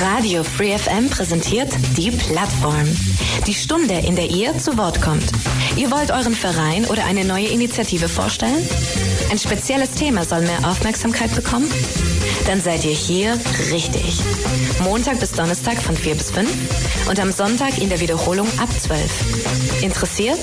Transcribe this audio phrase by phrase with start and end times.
[0.00, 2.84] Radio Free FM präsentiert die Plattform.
[3.46, 5.24] Die Stunde, in der ihr zu Wort kommt.
[5.76, 8.62] Ihr wollt euren Verein oder eine neue Initiative vorstellen?
[9.34, 11.68] Ein spezielles Thema soll mehr Aufmerksamkeit bekommen?
[12.46, 13.36] Dann seid ihr hier
[13.72, 14.20] richtig.
[14.84, 19.82] Montag bis Donnerstag von 4 bis 5 und am Sonntag in der Wiederholung ab 12.
[19.82, 20.38] Interessiert?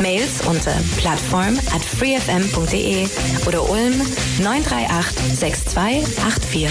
[0.00, 3.08] Mails unter plattform at freefm.de
[3.44, 4.00] oder Ulm
[4.38, 6.70] 938 6284.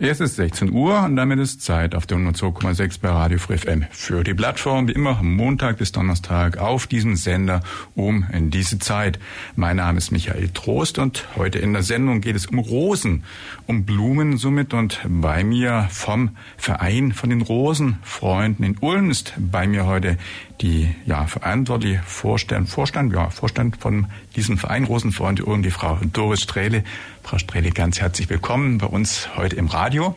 [0.00, 3.84] Es ist 16 Uhr und damit ist Zeit auf der 102,6 bei Radio Free FM
[3.90, 7.62] für die Plattform, wie immer Montag bis Donnerstag auf diesem Sender
[7.96, 9.18] um in diese Zeit.
[9.56, 13.24] Mein Name ist Michael Trost und heute in der Sendung geht es um Rosen,
[13.66, 19.66] um Blumen somit und bei mir vom Verein von den Rosenfreunden in Ulm ist bei
[19.66, 20.16] mir heute
[20.60, 26.42] die ja verantwortliche Vorstand, Vorstand, ja Vorstand von diesem Verein Rosenfreunde Ulm, die Frau Doris
[26.42, 26.84] Strehle.
[27.22, 30.16] Frau Strehle, ganz herzlich willkommen bei uns heute im Radio.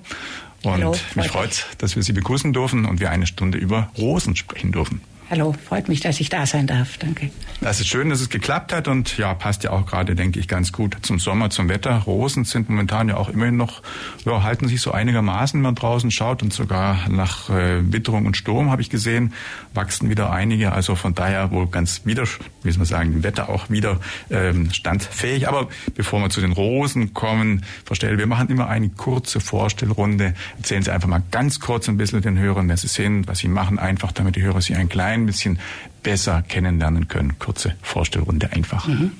[0.63, 4.35] Und Hallo, mich freut, dass wir Sie begrüßen dürfen und wir eine Stunde über Rosen
[4.35, 5.01] sprechen dürfen.
[5.31, 6.97] Hallo, freut mich, dass ich da sein darf.
[6.97, 7.29] Danke.
[7.61, 10.49] Das ist schön, dass es geklappt hat und ja, passt ja auch gerade, denke ich,
[10.49, 11.99] ganz gut zum Sommer, zum Wetter.
[11.99, 13.81] Rosen sind momentan ja auch immerhin noch,
[14.25, 18.35] ja, halten sich so einigermaßen, wenn man draußen schaut und sogar nach äh, Witterung und
[18.35, 19.33] Sturm, habe ich gesehen,
[19.73, 20.73] wachsen wieder einige.
[20.73, 22.23] Also von daher wohl ganz wieder,
[22.63, 25.47] wie soll man sagen, dem Wetter auch wieder ähm, standfähig.
[25.47, 30.33] Aber bevor wir zu den Rosen kommen, Frau Stell, wir machen immer eine kurze Vorstellrunde.
[30.57, 33.47] Erzählen Sie einfach mal ganz kurz ein bisschen den Hörern, wer Sie sind, was Sie
[33.47, 35.59] machen, einfach damit die Hörer Sie ein klein bisschen
[36.03, 37.37] besser kennenlernen können.
[37.37, 38.87] Kurze Vorstellrunde einfach.
[38.87, 39.11] Mhm.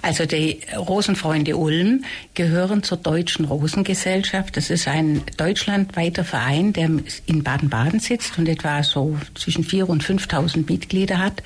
[0.00, 4.56] Also die Rosenfreunde Ulm gehören zur Deutschen Rosengesellschaft.
[4.56, 6.90] Das ist ein deutschlandweiter Verein, der
[7.26, 11.42] in Baden-Baden sitzt und etwa so zwischen 4.000 und 5.000 Mitglieder hat.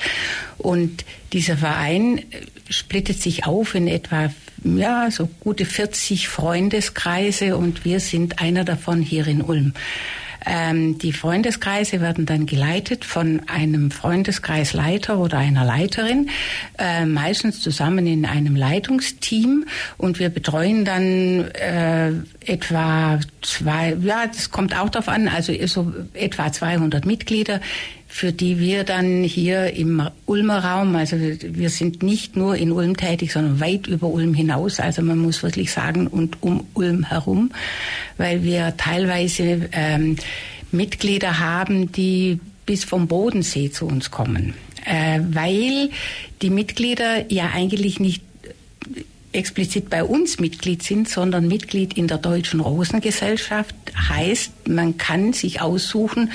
[0.58, 2.22] Und dieser Verein
[2.68, 4.30] splittet sich auf in etwa
[4.64, 9.74] ja, so gute 40 Freundeskreise und wir sind einer davon hier in Ulm.
[10.46, 16.30] Ähm, die Freundeskreise werden dann geleitet von einem Freundeskreisleiter oder einer Leiterin,
[16.78, 19.66] äh, meistens zusammen in einem Leitungsteam.
[19.98, 22.12] Und wir betreuen dann äh,
[22.44, 27.60] etwa zwei, ja, das kommt auch darauf an, also so etwa 200 Mitglieder
[28.16, 32.96] für die wir dann hier im Ulmer Raum, also wir sind nicht nur in Ulm
[32.96, 37.50] tätig, sondern weit über Ulm hinaus, also man muss wirklich sagen und um Ulm herum,
[38.16, 40.16] weil wir teilweise ähm,
[40.72, 44.54] Mitglieder haben, die bis vom Bodensee zu uns kommen,
[44.86, 45.90] äh, weil
[46.40, 48.22] die Mitglieder ja eigentlich nicht
[49.36, 53.74] explizit bei uns Mitglied sind, sondern Mitglied in der Deutschen Rosengesellschaft.
[54.08, 56.32] Heißt, man kann sich aussuchen,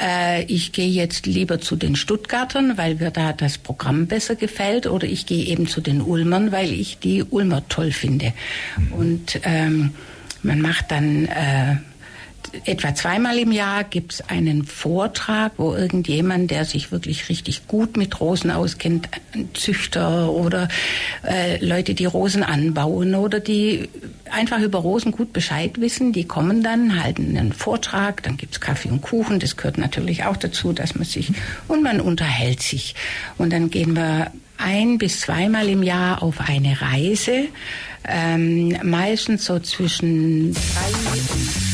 [0.00, 4.86] äh, ich gehe jetzt lieber zu den Stuttgartern, weil mir da das Programm besser gefällt,
[4.86, 8.32] oder ich gehe eben zu den Ulmern, weil ich die Ulmer toll finde.
[8.90, 9.90] Und ähm,
[10.42, 11.76] man macht dann äh,
[12.64, 17.96] etwa zweimal im Jahr gibt es einen Vortrag, wo irgendjemand, der sich wirklich richtig gut
[17.96, 19.08] mit Rosen auskennt,
[19.54, 20.68] Züchter oder
[21.26, 23.88] äh, Leute, die Rosen anbauen oder die
[24.30, 28.60] einfach über Rosen gut Bescheid wissen, die kommen dann, halten einen Vortrag, dann gibt es
[28.60, 31.32] Kaffee und Kuchen, das gehört natürlich auch dazu, dass man sich
[31.68, 32.94] und man unterhält sich.
[33.38, 37.48] Und dann gehen wir ein bis zweimal im Jahr auf eine Reise,
[38.08, 41.65] ähm, meistens so zwischen drei und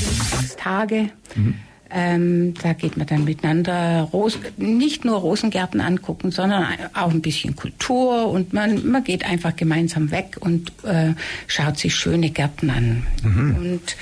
[0.43, 1.11] sechs Tage.
[1.35, 1.55] Mhm.
[1.95, 7.55] Ähm, da geht man dann miteinander Rosen, nicht nur Rosengärten angucken, sondern auch ein bisschen
[7.55, 11.13] Kultur und man, man geht einfach gemeinsam weg und äh,
[11.49, 13.07] schaut sich schöne Gärten an.
[13.23, 13.57] Mhm.
[13.57, 13.97] Und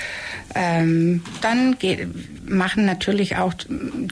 [0.55, 2.09] ähm, dann geht,
[2.49, 3.55] machen natürlich auch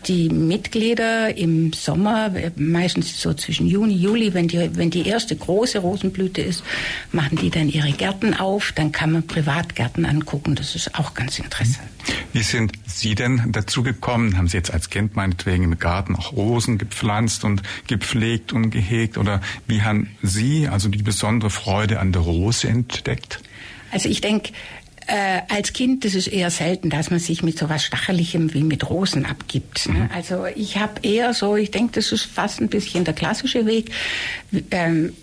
[0.06, 5.80] die Mitglieder im Sommer, meistens so zwischen Juni, Juli, wenn die, wenn die erste große
[5.80, 6.62] Rosenblüte ist,
[7.12, 8.72] machen die dann ihre Gärten auf.
[8.72, 10.54] Dann kann man Privatgärten angucken.
[10.54, 11.88] Das ist auch ganz interessant.
[12.32, 14.36] Wie sind Sie denn dazu gekommen?
[14.36, 19.18] Haben Sie jetzt als Kind meinetwegen im Garten auch Rosen gepflanzt und gepflegt und gehegt?
[19.18, 23.40] Oder wie haben Sie also die besondere Freude an der Rose entdeckt?
[23.90, 24.52] Also ich denke,
[25.08, 28.62] äh, als Kind, das ist eher selten, dass man sich mit so was Stacheligem wie
[28.62, 29.88] mit Rosen abgibt.
[29.88, 29.94] Ne?
[29.94, 30.10] Mhm.
[30.14, 33.90] Also ich habe eher so, ich denke, das ist fast ein bisschen der klassische Weg.
[34.70, 35.14] Ähm,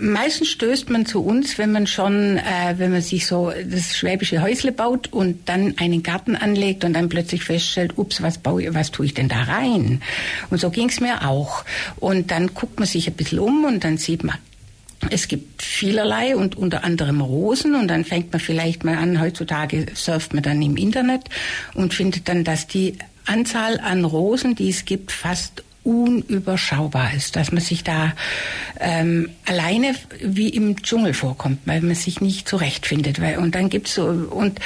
[0.00, 4.42] Meistens stößt man zu uns, wenn man schon, äh, wenn man sich so das schwäbische
[4.42, 8.90] Häusle baut und dann einen Garten anlegt und dann plötzlich feststellt, ups, was baue, was
[8.90, 10.02] tue ich denn da rein?
[10.50, 11.64] Und so ging es mir auch.
[12.00, 14.36] Und dann guckt man sich ein bisschen um und dann sieht man,
[15.10, 19.86] es gibt vielerlei und unter anderem Rosen und dann fängt man vielleicht mal an, heutzutage
[19.94, 21.22] surft man dann im Internet
[21.74, 22.96] und findet dann, dass die
[23.26, 28.12] Anzahl an Rosen, die es gibt, fast unüberschaubar ist, dass man sich da
[28.80, 33.20] ähm, alleine wie im Dschungel vorkommt, weil man sich nicht zurechtfindet.
[33.20, 34.60] Weil, und dann gibt's so und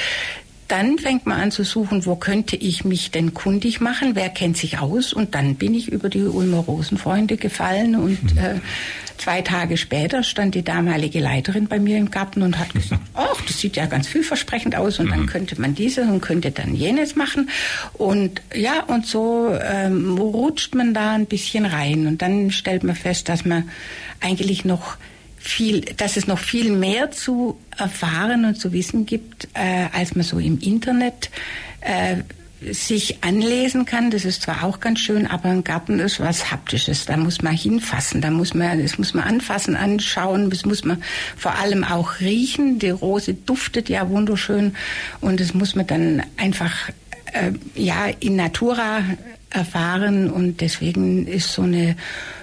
[0.71, 4.57] dann fängt man an zu suchen, wo könnte ich mich denn kundig machen, wer kennt
[4.57, 5.13] sich aus?
[5.13, 8.39] Und dann bin ich über die Ulmer Rosenfreunde gefallen und mhm.
[8.39, 8.61] äh,
[9.19, 13.41] zwei Tage später stand die damalige Leiterin bei mir im Garten und hat gesagt, ach,
[13.47, 17.17] das sieht ja ganz vielversprechend aus und dann könnte man dieses und könnte dann jenes
[17.17, 17.51] machen.
[17.95, 22.95] Und ja, und so ähm, rutscht man da ein bisschen rein und dann stellt man
[22.95, 23.69] fest, dass man
[24.21, 24.97] eigentlich noch
[25.41, 30.23] viel, dass es noch viel mehr zu erfahren und zu wissen gibt, äh, als man
[30.23, 31.31] so im Internet
[31.81, 32.17] äh,
[32.73, 34.11] sich anlesen kann.
[34.11, 37.07] Das ist zwar auch ganz schön, aber ein Garten ist was Haptisches.
[37.07, 41.03] Da muss man hinfassen, da muss man, das muss man anfassen, anschauen, das muss man
[41.39, 42.79] vor allem auch riechen.
[42.79, 44.77] Die Rose duftet ja wunderschön
[45.23, 46.91] und das muss man dann einfach
[47.33, 49.05] äh, ja in Natura
[49.51, 51.97] erfahren und deswegen ist so eine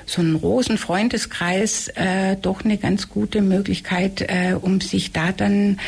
[0.06, 5.80] so ein Rosenfreundeskreis äh, doch eine ganz gute Möglichkeit, äh, um sich da dann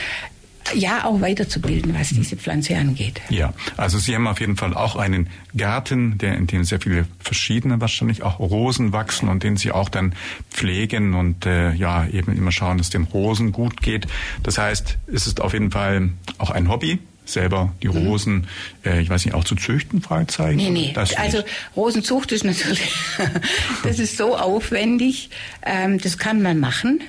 [0.73, 3.21] ja auch weiterzubilden, was diese Pflanze angeht.
[3.29, 7.05] Ja, also Sie haben auf jeden Fall auch einen Garten, der in dem sehr viele
[7.19, 10.13] verschiedene wahrscheinlich auch Rosen wachsen und den Sie auch dann
[10.51, 14.07] pflegen und äh, ja eben immer schauen, dass den Rosen gut geht.
[14.43, 16.99] Das heißt, es ist auf jeden Fall auch ein Hobby,
[17.33, 18.07] selber die mhm.
[18.07, 18.91] Rosen, mhm.
[18.91, 20.57] äh, ich weiß nicht, auch zu züchten, Fragezeichen?
[20.57, 20.91] Nee, nee.
[20.93, 21.43] Das also
[21.75, 22.93] Rosenzucht ist natürlich,
[23.83, 25.29] das ist so aufwendig,
[25.65, 27.01] ähm, das kann man machen.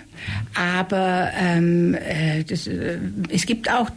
[0.55, 3.90] Aber ähm, äh, das, äh, es gibt auch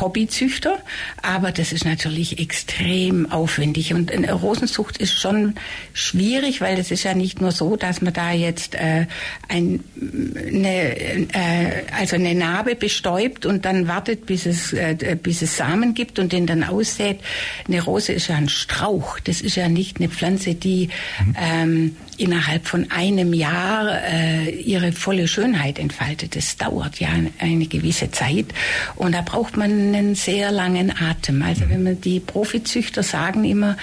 [0.00, 0.78] Hobbyzüchter,
[1.22, 3.94] aber das ist natürlich extrem aufwendig.
[3.94, 5.54] Und eine Rosenzucht ist schon
[5.92, 9.06] schwierig, weil es ist ja nicht nur so, dass man da jetzt äh,
[9.48, 9.80] ein,
[10.36, 15.94] eine, äh, also eine Narbe bestäubt und dann wartet, bis es, äh, bis es Samen
[15.94, 17.20] gibt und den dann aussät.
[17.68, 19.18] Eine Rose ist ja ein Strauch.
[19.20, 20.88] Das ist ja nicht eine Pflanze, die
[21.24, 21.36] mhm.
[21.38, 26.36] ähm, innerhalb von einem Jahr äh, ihre volle Schönheit entfaltet.
[26.36, 27.08] Das dauert ja
[27.38, 28.46] eine gewisse Zeit
[28.94, 31.42] und da braucht man einen sehr langen Atem.
[31.42, 33.76] Also wenn man die Profizüchter sagen immer,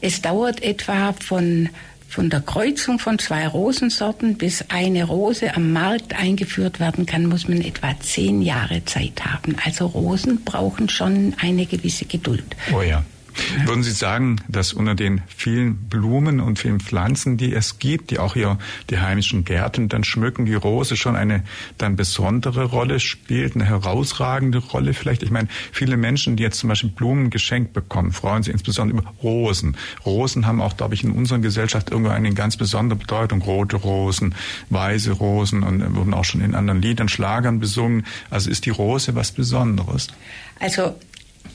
[0.00, 1.68] es dauert etwa von
[2.08, 7.48] von der Kreuzung von zwei Rosensorten bis eine Rose am Markt eingeführt werden kann, muss
[7.48, 9.56] man etwa zehn Jahre Zeit haben.
[9.64, 12.54] Also Rosen brauchen schon eine gewisse Geduld.
[12.70, 13.02] Oh ja.
[13.64, 18.18] Würden Sie sagen, dass unter den vielen Blumen und vielen Pflanzen, die es gibt, die
[18.18, 18.58] auch hier
[18.90, 21.44] die heimischen Gärten dann schmücken, die Rose schon eine
[21.78, 25.22] dann besondere Rolle spielt, eine herausragende Rolle vielleicht?
[25.22, 29.12] Ich meine, viele Menschen, die jetzt zum Beispiel Blumen geschenkt bekommen, freuen sich insbesondere über
[29.22, 29.76] Rosen.
[30.04, 33.42] Rosen haben auch, glaube ich, in unserer Gesellschaft irgendwo eine ganz besondere Bedeutung.
[33.42, 34.34] Rote Rosen,
[34.70, 38.04] weiße Rosen und wurden auch schon in anderen Liedern, Schlagern besungen.
[38.30, 40.08] Also ist die Rose was Besonderes?
[40.60, 40.94] Also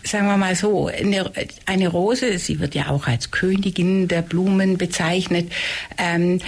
[0.04, 1.32] sagen wir mal so, eine,
[1.66, 5.52] eine Rose, sie wird ja auch als Königin der Blumen bezeichnet.
[5.98, 6.40] Ähm,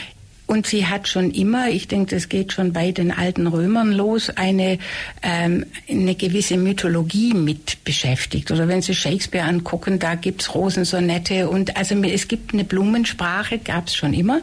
[0.49, 4.31] und sie hat schon immer, ich denke, das geht schon bei den alten Römern los,
[4.31, 4.79] eine,
[5.21, 8.49] ähm, eine gewisse Mythologie mit beschäftigt.
[8.49, 13.95] Oder wenn Sie Shakespeare angucken, da gibt's Rosensonette und also es gibt eine Blumensprache, gab's
[13.95, 14.41] schon immer.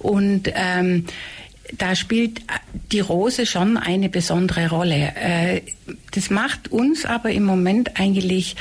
[0.00, 1.04] Und ähm,
[1.78, 2.42] da spielt
[2.92, 5.12] die Rose schon eine besondere Rolle.
[5.16, 5.62] Äh,
[6.12, 8.56] das macht uns aber im Moment eigentlich,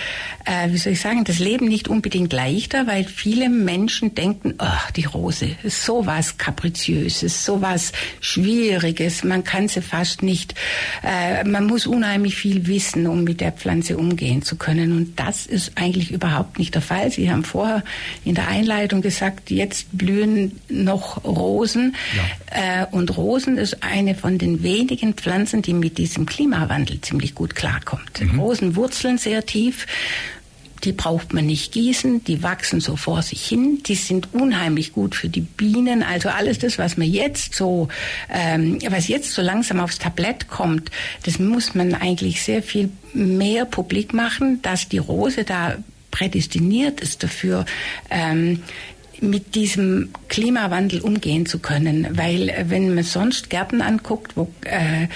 [0.46, 4.92] äh, wie soll ich sagen, das Leben nicht unbedingt leichter, weil viele Menschen denken, ach,
[4.92, 10.56] die Rose ist sowas kapriziöses, sowas Schwieriges, man kann sie fast nicht,
[11.04, 14.92] äh, man muss unheimlich viel wissen, um mit der Pflanze umgehen zu können.
[14.92, 17.12] Und das ist eigentlich überhaupt nicht der Fall.
[17.12, 17.84] Sie haben vorher
[18.26, 21.96] in der Einleitung gesagt, jetzt blühen noch Rosen.
[22.18, 22.82] Ja.
[22.82, 27.54] Äh, und Rosen ist eine von den wenigen Pflanzen, die mit diesem Klimawandel ziemlich gut
[27.54, 28.22] klarkommt.
[28.22, 28.40] Mhm.
[28.40, 29.88] Rosen wurzeln sehr tief.
[30.86, 35.16] Die braucht man nicht gießen, die wachsen so vor sich hin, die sind unheimlich gut
[35.16, 36.02] für die Bienen.
[36.02, 37.90] Also alles das, was man jetzt so,
[38.30, 40.90] ähm, was jetzt so langsam aufs Tablett kommt,
[41.24, 45.76] das muss man eigentlich sehr viel mehr publik machen, dass die Rose da
[46.10, 47.66] prädestiniert ist dafür,
[48.10, 48.62] ähm,
[49.24, 52.08] mit diesem Klimawandel umgehen zu können.
[52.12, 55.08] Weil äh, wenn man sonst Gärten anguckt, wo äh,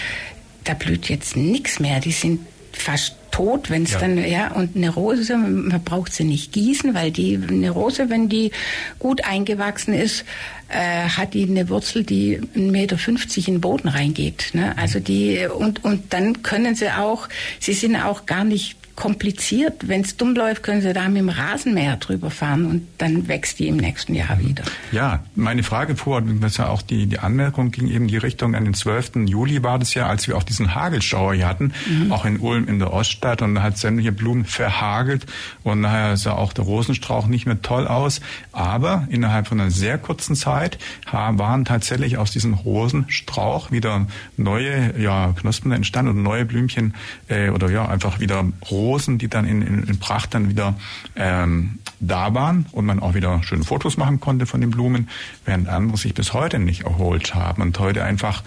[0.63, 3.99] da blüht jetzt nichts mehr, die sind fast tot, wenn es ja.
[3.99, 8.29] dann, ja, und eine Rose, man braucht sie nicht gießen, weil die, eine Rose, wenn
[8.29, 8.51] die
[8.97, 10.25] gut eingewachsen ist,
[10.69, 12.97] äh, hat die eine Wurzel, die 1,50 Meter
[13.35, 14.49] in den Boden reingeht.
[14.53, 14.75] Ne?
[14.77, 19.87] Also die, und, und dann können sie auch, sie sind auch gar nicht kompliziert.
[19.87, 23.59] Wenn es dumm läuft, können Sie da mit dem Rasenmäher drüber fahren und dann wächst
[23.59, 24.63] die im nächsten Jahr wieder.
[24.91, 28.65] Ja, meine Frage vor, was ja auch die, die Anmerkung ging eben die Richtung an
[28.65, 29.27] den 12.
[29.27, 32.11] Juli war das ja, als wir auch diesen Hagelschauer hier hatten, mhm.
[32.11, 35.27] auch in Ulm in der Oststadt und da hat sämtliche Blumen verhagelt
[35.63, 38.19] und nachher sah auch der Rosenstrauch nicht mehr toll aus.
[38.51, 40.79] Aber innerhalb von einer sehr kurzen Zeit
[41.11, 46.95] waren tatsächlich aus diesem Rosenstrauch wieder neue ja, Knospen entstanden und neue Blümchen
[47.27, 50.75] äh, oder ja einfach wieder Rosen, die dann in, in, in Pracht dann wieder
[51.15, 55.09] ähm, da waren und man auch wieder schöne Fotos machen konnte von den Blumen,
[55.45, 58.43] während andere sich bis heute nicht erholt haben und heute einfach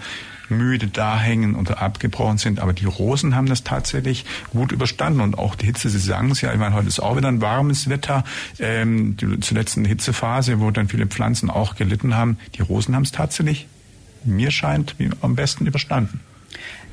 [0.51, 2.59] müde da hängen oder abgebrochen sind.
[2.59, 6.41] Aber die Rosen haben das tatsächlich gut überstanden und auch die Hitze, Sie sagen es
[6.41, 8.23] ja, ich meine, heute ist auch wieder ein warmes Wetter,
[8.59, 12.37] ähm, die, zuletzt eine Hitzephase, wo dann viele Pflanzen auch gelitten haben.
[12.55, 13.67] Die Rosen haben es tatsächlich,
[14.23, 16.19] mir scheint, am besten überstanden.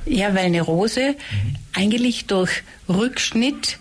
[0.08, 1.56] Ja, weil eine Rose mhm.
[1.74, 3.78] eigentlich durch Rückschnitt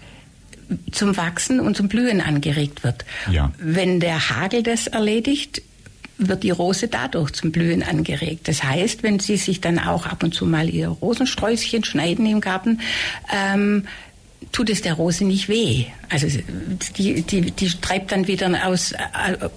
[0.92, 3.06] zum Wachsen und zum Blühen angeregt wird.
[3.32, 3.52] Ja.
[3.58, 5.62] Wenn der Hagel das erledigt,
[6.18, 8.48] wird die Rose dadurch zum Blühen angeregt.
[8.48, 12.42] Das heißt, wenn Sie sich dann auch ab und zu mal Ihr Rosensträußchen schneiden im
[12.42, 12.80] Garten,
[13.34, 13.86] ähm,
[14.52, 15.86] tut es der Rose nicht weh.
[16.10, 16.28] Also
[16.98, 18.98] die, die, die treibt dann wieder aus äh,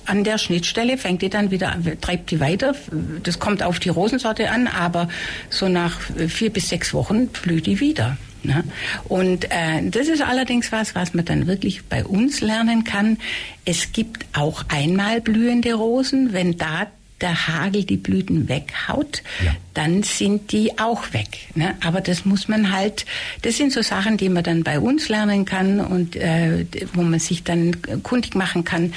[0.06, 2.74] an der Schnittstelle, fängt die dann wieder, treibt die weiter.
[3.22, 5.08] Das kommt auf die Rosensorte an, aber
[5.48, 8.16] so nach vier bis sechs Wochen blüht die wieder.
[8.42, 8.64] Ne?
[9.04, 13.18] Und äh, das ist allerdings was, was man dann wirklich bei uns lernen kann.
[13.64, 16.86] Es gibt auch einmal blühende Rosen, wenn da
[17.20, 19.54] der Hagel die Blüten weghaut, ja.
[19.74, 21.48] dann sind die auch weg.
[21.54, 21.74] Ne?
[21.84, 23.06] Aber das muss man halt,
[23.42, 27.20] das sind so Sachen, die man dann bei uns lernen kann und äh, wo man
[27.20, 28.94] sich dann kundig machen kann,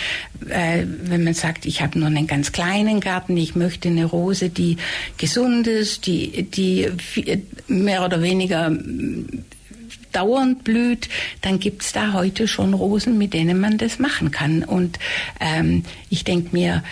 [0.50, 4.50] äh, wenn man sagt, ich habe nur einen ganz kleinen Garten, ich möchte eine Rose,
[4.50, 4.78] die
[5.18, 6.90] gesund ist, die, die
[7.68, 8.72] mehr oder weniger
[10.14, 11.10] dauernd blüht,
[11.42, 14.64] dann gibt's da heute schon Rosen, mit denen man das machen kann.
[14.64, 15.00] Und
[15.40, 16.84] ähm, ich denke mir,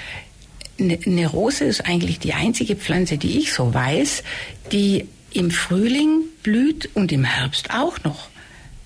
[0.79, 4.23] eine ne Rose ist eigentlich die einzige Pflanze, die ich so weiß,
[4.71, 8.29] die im Frühling blüht und im Herbst auch noch.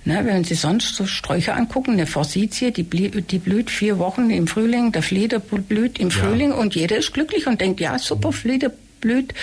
[0.08, 4.30] Ne, wenn Sie sonst so Sträucher angucken, eine Forsythie, die, blüht, die blüht vier Wochen
[4.30, 6.58] im Frühling, der Flieder blüht im Frühling ja.
[6.58, 9.34] und jeder ist glücklich und denkt, ja, super, Flieder blüht.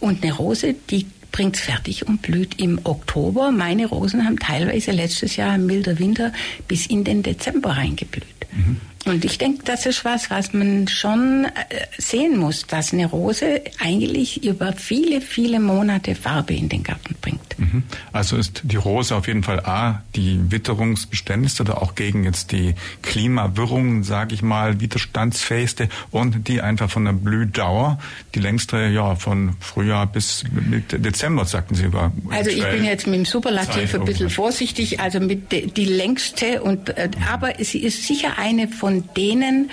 [0.00, 3.50] Und eine Rose, die bringt's fertig und blüht im Oktober.
[3.50, 6.34] Meine Rosen haben teilweise letztes Jahr im milder Winter
[6.68, 8.24] bis in den Dezember reingeblüht.
[8.52, 8.76] Mhm.
[9.06, 11.50] Und ich denke, das ist was, was man schon äh,
[11.98, 17.58] sehen muss, dass eine Rose eigentlich über viele, viele Monate Farbe in den Garten bringt.
[17.58, 17.82] Mhm.
[18.12, 22.74] Also ist die Rose auf jeden Fall A, die witterungsbeständigste oder auch gegen jetzt die
[23.02, 27.98] Klimawirrungen, sage ich mal, widerstandsfähigste und die einfach von der Blühdauer,
[28.34, 30.44] die längste, ja, von Frühjahr bis
[30.90, 32.12] Dezember, sagten Sie über.
[32.30, 36.90] Also ich bin jetzt mit dem Superlativ ein bisschen vorsichtig, also mit die längste und,
[36.90, 39.70] äh, aber sie ist sicher eine von von denen,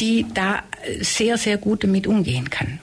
[0.00, 0.62] die da
[1.00, 2.80] sehr, sehr gut damit umgehen kann.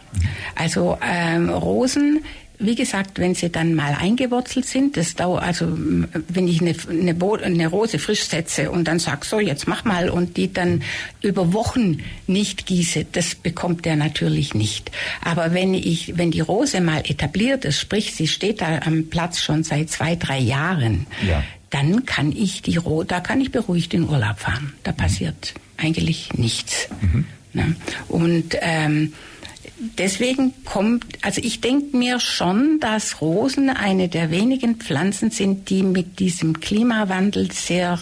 [0.55, 2.24] Also ähm, Rosen
[2.63, 7.15] wie gesagt, wenn sie dann mal eingewurzelt sind, das dauert, also wenn ich eine, eine,
[7.43, 10.83] eine Rose frisch setze und dann sag so, jetzt mach mal und die dann
[11.21, 14.91] über Wochen nicht gieße, das bekommt der natürlich nicht.
[15.24, 19.41] Aber wenn ich, wenn die Rose mal etabliert ist, sprich, sie steht da am Platz
[19.41, 21.43] schon seit zwei, drei Jahren, ja.
[21.72, 24.74] Dann kann ich die da kann ich beruhigt in Urlaub fahren.
[24.84, 26.90] Da passiert eigentlich nichts.
[27.01, 27.25] Mhm.
[27.54, 27.75] Ne?
[28.08, 29.13] Und ähm,
[29.98, 35.84] deswegen kommt, also ich denke mir schon, dass Rosen eine der wenigen Pflanzen sind, die
[35.84, 38.00] mit diesem Klimawandel sehr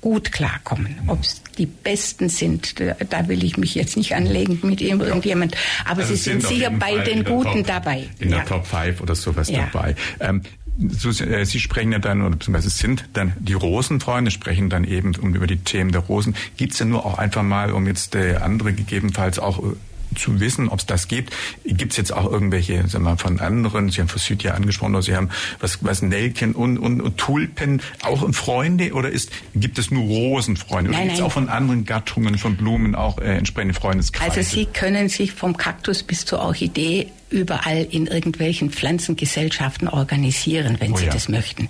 [0.00, 0.98] gut klarkommen.
[1.06, 5.56] Ob es die besten sind, da will ich mich jetzt nicht anlegen mit irgendjemand,
[5.86, 8.08] aber also sie sind, sind sicher bei Fall den Guten Top, dabei.
[8.18, 8.38] In ja.
[8.38, 9.66] der Top 5 oder sowas ja.
[9.72, 9.94] dabei.
[10.20, 15.14] Ähm, äh, Sie sprechen ja dann, oder beziehungsweise sind dann die Rosenfreunde, sprechen dann eben
[15.14, 16.34] über die Themen der Rosen.
[16.56, 19.76] Gibt's denn nur auch einfach mal, um jetzt äh, andere gegebenenfalls auch äh,
[20.14, 21.32] zu wissen, ob es das gibt.
[21.64, 25.02] Gibt es jetzt auch irgendwelche, sagen wir mal, von anderen, Sie haben Forsythia angesprochen, oder
[25.02, 25.30] Sie haben
[25.60, 30.90] was, was Nelken und, und, und Tulpen, auch Freunde oder ist, gibt es nur Rosenfreunde?
[30.90, 34.38] Oder gibt es auch von anderen Gattungen von Blumen auch äh, entsprechende Freundeskreise?
[34.38, 40.92] Also Sie können sich vom Kaktus bis zur Orchidee überall in irgendwelchen Pflanzengesellschaften organisieren, wenn
[40.92, 41.12] oh, Sie ja.
[41.12, 41.68] das möchten.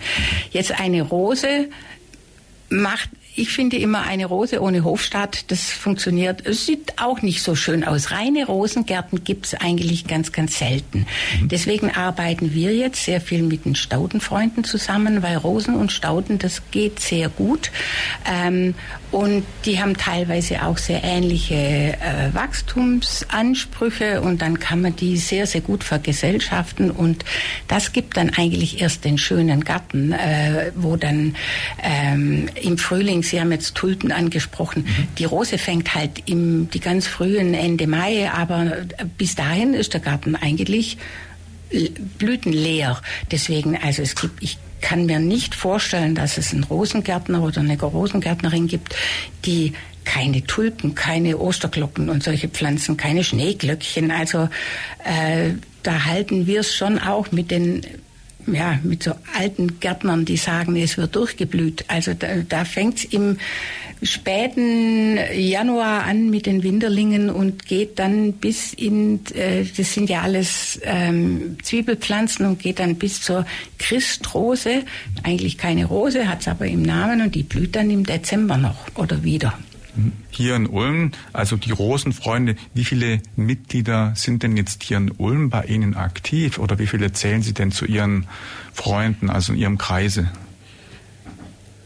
[0.50, 1.68] Jetzt eine Rose
[2.68, 6.46] macht ich finde immer eine Rose ohne Hofstaat, das funktioniert.
[6.46, 8.12] Es sieht auch nicht so schön aus.
[8.12, 11.06] Reine Rosengärten gibt's eigentlich ganz, ganz selten.
[11.40, 11.48] Mhm.
[11.48, 16.62] Deswegen arbeiten wir jetzt sehr viel mit den Staudenfreunden zusammen, weil Rosen und Stauden, das
[16.70, 17.72] geht sehr gut.
[18.30, 18.74] Ähm,
[19.10, 25.46] und die haben teilweise auch sehr ähnliche äh, Wachstumsansprüche und dann kann man die sehr,
[25.46, 27.24] sehr gut vergesellschaften und
[27.68, 31.36] das gibt dann eigentlich erst den schönen Garten, äh, wo dann
[31.82, 35.08] ähm, im Frühling, Sie haben jetzt Tulpen angesprochen, mhm.
[35.18, 38.84] die Rose fängt halt im, die ganz frühen Ende Mai, aber
[39.18, 40.98] bis dahin ist der Garten eigentlich
[42.18, 43.00] blütenleer.
[43.30, 47.80] Deswegen, also es gibt, ich kann mir nicht vorstellen, dass es einen Rosengärtner oder eine
[47.80, 48.94] Rosengärtnerin gibt,
[49.44, 49.72] die
[50.04, 54.10] keine Tulpen, keine Osterglocken und solche Pflanzen, keine Schneeglöckchen.
[54.10, 54.50] Also
[55.04, 55.52] äh,
[55.82, 57.80] da halten wir es schon auch mit den
[58.46, 61.84] ja, mit so alten Gärtnern, die sagen, es wird durchgeblüht.
[61.88, 63.38] Also da, da fängt es im
[64.02, 70.22] späten Januar an mit den Winterlingen und geht dann bis in, äh, das sind ja
[70.22, 73.46] alles ähm, Zwiebelpflanzen und geht dann bis zur
[73.78, 74.82] Christrose.
[75.22, 78.86] Eigentlich keine Rose, hat es aber im Namen und die blüht dann im Dezember noch
[78.96, 79.58] oder wieder.
[80.30, 85.50] Hier in Ulm, also die Rosenfreunde, wie viele Mitglieder sind denn jetzt hier in Ulm
[85.50, 88.26] bei Ihnen aktiv oder wie viele zählen Sie denn zu Ihren
[88.72, 90.30] Freunden, also in Ihrem Kreise?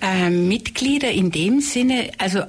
[0.00, 2.44] Äh, Mitglieder in dem Sinne, also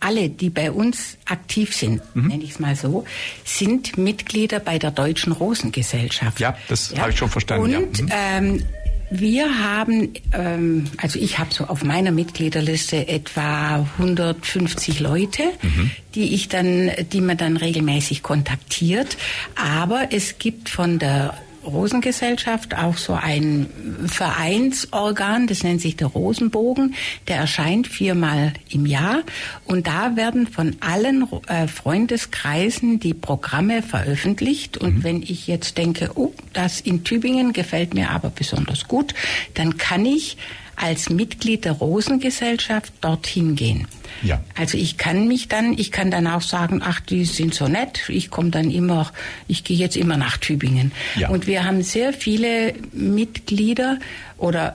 [0.00, 2.28] alle, die bei uns aktiv sind, mhm.
[2.28, 3.04] nenne ich es mal so,
[3.44, 6.40] sind Mitglieder bei der Deutschen Rosengesellschaft.
[6.40, 6.98] Ja, das ja.
[6.98, 7.74] habe ich schon verstanden.
[7.74, 8.04] Und ja.
[8.04, 8.10] mhm.
[8.12, 8.62] ähm,
[9.10, 15.90] wir haben, ähm, also ich habe so auf meiner Mitgliederliste etwa 150 Leute, mhm.
[16.14, 19.16] die ich dann, die man dann regelmäßig kontaktiert.
[19.54, 21.34] Aber es gibt von der
[21.64, 23.66] Rosengesellschaft auch so ein
[24.06, 26.94] Vereinsorgan, das nennt sich der Rosenbogen,
[27.28, 29.22] der erscheint viermal im Jahr.
[29.64, 34.76] Und da werden von allen äh, Freundeskreisen die Programme veröffentlicht.
[34.78, 35.04] Und mhm.
[35.04, 39.14] wenn ich jetzt denke, oh, das in Tübingen gefällt mir aber besonders gut,
[39.54, 40.36] dann kann ich
[40.76, 43.86] als Mitglied der Rosengesellschaft dorthin gehen.
[44.22, 44.40] Ja.
[44.54, 48.08] Also ich kann mich dann, ich kann dann auch sagen, ach, die sind so nett,
[48.08, 49.12] ich komme dann immer,
[49.48, 50.92] ich gehe jetzt immer nach Tübingen.
[51.16, 51.28] Ja.
[51.28, 53.98] Und wir haben sehr viele Mitglieder
[54.38, 54.74] oder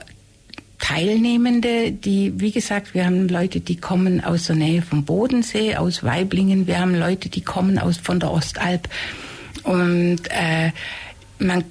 [0.78, 6.02] Teilnehmende, die, wie gesagt, wir haben Leute, die kommen aus der Nähe vom Bodensee, aus
[6.02, 8.88] Weiblingen, wir haben Leute, die kommen aus von der Ostalb.
[9.62, 10.72] Und äh,
[11.38, 11.64] man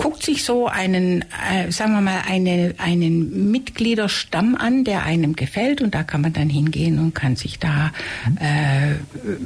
[0.00, 5.82] guckt sich so einen, äh, sagen wir mal, eine, einen Mitgliederstamm an, der einem gefällt
[5.82, 7.92] und da kann man dann hingehen und kann sich da
[8.40, 8.94] äh,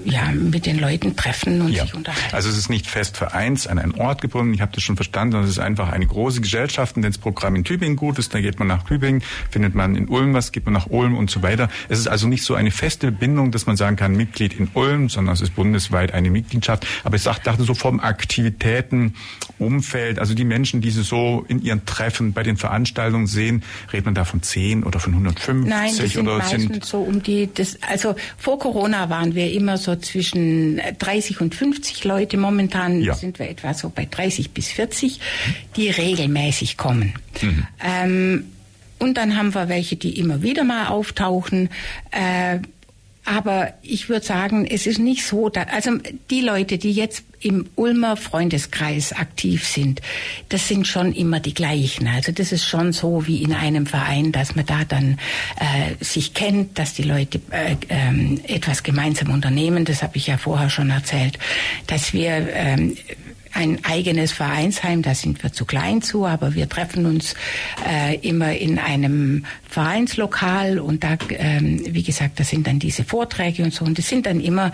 [0.08, 1.82] ja, mit den Leuten treffen und ja.
[1.82, 2.36] sich unterhalten.
[2.36, 5.32] Also es ist nicht fest vereins an einen Ort gebunden, ich habe das schon verstanden,
[5.32, 8.32] sondern es ist einfach eine große Gesellschaft und wenn das Programm in Tübingen gut ist,
[8.32, 11.30] dann geht man nach Tübingen, findet man in Ulm was, geht man nach Ulm und
[11.30, 11.68] so weiter.
[11.88, 15.08] Es ist also nicht so eine feste Bindung, dass man sagen kann, Mitglied in Ulm,
[15.08, 16.86] sondern es ist bundesweit eine Mitgliedschaft.
[17.02, 21.84] Aber ich dachte so vom Aktivitätenumfeld, also die die Menschen, die Sie so in Ihren
[21.86, 25.68] Treffen bei den Veranstaltungen sehen, redet man da von 10 oder von 150?
[25.68, 29.78] Nein, das sind oder sind so um die, das, also vor Corona waren wir immer
[29.78, 32.36] so zwischen 30 und 50 Leute.
[32.36, 33.14] Momentan ja.
[33.14, 35.20] sind wir etwa so bei 30 bis 40,
[35.76, 37.14] die regelmäßig kommen.
[37.40, 37.66] Mhm.
[37.84, 38.44] Ähm,
[38.98, 41.68] und dann haben wir welche, die immer wieder mal auftauchen.
[42.10, 42.60] Äh,
[43.24, 45.92] aber ich würde sagen, es ist nicht so, da, also
[46.30, 50.02] die Leute, die jetzt im Ulmer Freundeskreis aktiv sind,
[50.50, 52.06] das sind schon immer die gleichen.
[52.06, 55.18] Also das ist schon so wie in einem Verein, dass man da dann
[55.58, 59.84] äh, sich kennt, dass die Leute äh, äh, etwas gemeinsam unternehmen.
[59.84, 61.38] Das habe ich ja vorher schon erzählt,
[61.86, 62.96] dass wir ähm,
[63.54, 67.34] ein eigenes Vereinsheim, da sind wir zu klein zu, aber wir treffen uns
[67.88, 73.62] äh, immer in einem Vereinslokal und da, ähm, wie gesagt, da sind dann diese Vorträge
[73.62, 74.72] und so und es sind dann immer,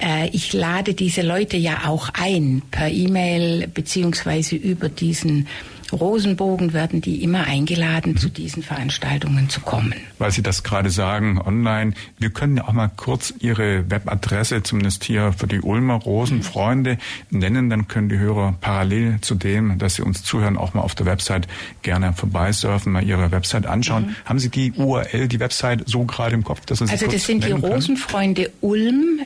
[0.00, 5.46] äh, ich lade diese Leute ja auch ein per E-Mail beziehungsweise über diesen
[5.92, 8.16] Rosenbogen werden die immer eingeladen, mhm.
[8.16, 9.94] zu diesen Veranstaltungen zu kommen.
[10.18, 11.94] Weil Sie das gerade sagen, online.
[12.18, 16.98] Wir können ja auch mal kurz Ihre Webadresse, zumindest hier für die Ulmer Rosenfreunde,
[17.30, 17.70] nennen.
[17.70, 21.06] Dann können die Hörer parallel zu dem, dass sie uns zuhören, auch mal auf der
[21.06, 21.48] Website
[21.82, 24.06] gerne vorbeisurfen, mal Ihre Website anschauen.
[24.06, 24.16] Mhm.
[24.24, 27.44] Haben Sie die URL, die Website so gerade im Kopf, dass Sie Also das sind
[27.44, 29.20] die Rosenfreunde Ulm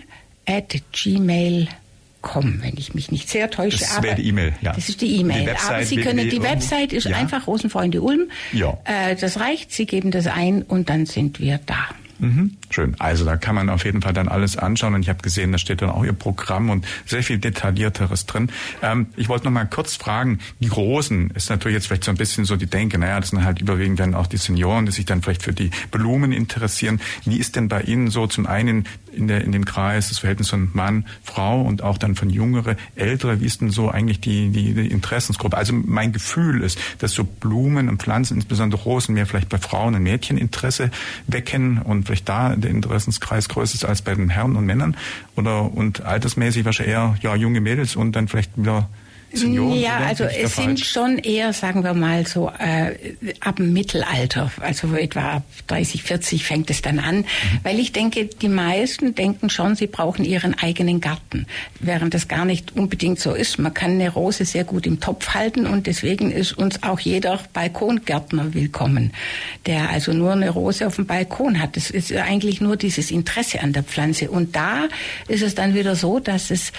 [0.47, 1.69] at gmail.com
[2.21, 3.79] kommen, wenn ich mich nicht sehr täusche.
[3.79, 4.73] Das wäre die E-Mail, ja.
[4.73, 5.55] Das ist die E-Mail.
[5.67, 7.17] Aber Sie können, die Website ist ja.
[7.17, 8.31] einfach Rosenfreunde Ulm.
[8.53, 8.79] Ja.
[8.85, 11.87] Äh, das reicht, Sie geben das ein und dann sind wir da.
[12.19, 12.57] Mhm.
[12.71, 12.95] Schön.
[12.99, 15.59] Also da kann man auf jeden Fall dann alles anschauen und ich habe gesehen, da
[15.59, 18.51] steht dann auch Ihr Programm und sehr viel detaillierteres drin.
[18.83, 22.17] Ähm, ich wollte noch mal kurz fragen, die Rosen ist natürlich jetzt vielleicht so ein
[22.17, 25.07] bisschen so die Denke, naja, das sind halt überwiegend dann auch die Senioren, die sich
[25.07, 27.01] dann vielleicht für die Blumen interessieren.
[27.25, 30.51] Wie ist denn bei Ihnen so zum einen in, der, in dem Kreis das Verhältnis
[30.51, 34.51] von Mann, Frau und auch dann von Jüngere, Ältere, wie ist denn so eigentlich die,
[34.51, 35.57] die, die Interessensgruppe?
[35.57, 39.95] Also mein Gefühl ist, dass so Blumen und Pflanzen, insbesondere Rosen, mehr vielleicht bei Frauen
[39.95, 40.91] und Mädchen Interesse
[41.27, 44.97] wecken und vielleicht da der Interessenskreis größer ist als bei den Herren und Männern.
[45.37, 48.89] Oder und altersmäßig wahrscheinlich eher ja junge Mädels und dann vielleicht wieder
[49.33, 49.79] Senioren?
[49.79, 52.95] Ja, also es sind schon eher, sagen wir mal, so äh,
[53.41, 57.25] ab dem Mittelalter, also etwa ab 30, 40 fängt es dann an, mhm.
[57.63, 61.47] weil ich denke, die meisten denken schon, sie brauchen ihren eigenen Garten,
[61.81, 63.59] während das gar nicht unbedingt so ist.
[63.59, 67.39] Man kann eine Rose sehr gut im Topf halten und deswegen ist uns auch jeder
[67.53, 69.13] Balkongärtner willkommen,
[69.67, 71.77] der also nur eine Rose auf dem Balkon hat.
[71.77, 74.89] Das ist eigentlich nur dieses Interesse an der Pflanze und da
[75.29, 76.73] ist es dann wieder so, dass es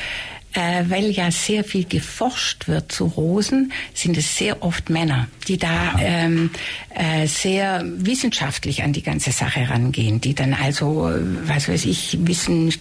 [0.53, 5.57] äh, weil ja sehr viel geforscht wird zu Rosen, sind es sehr oft Männer, die
[5.57, 6.49] da ähm,
[6.95, 12.17] äh, sehr wissenschaftlich an die ganze Sache rangehen, die dann also, äh, was weiß ich,
[12.21, 12.73] wissen,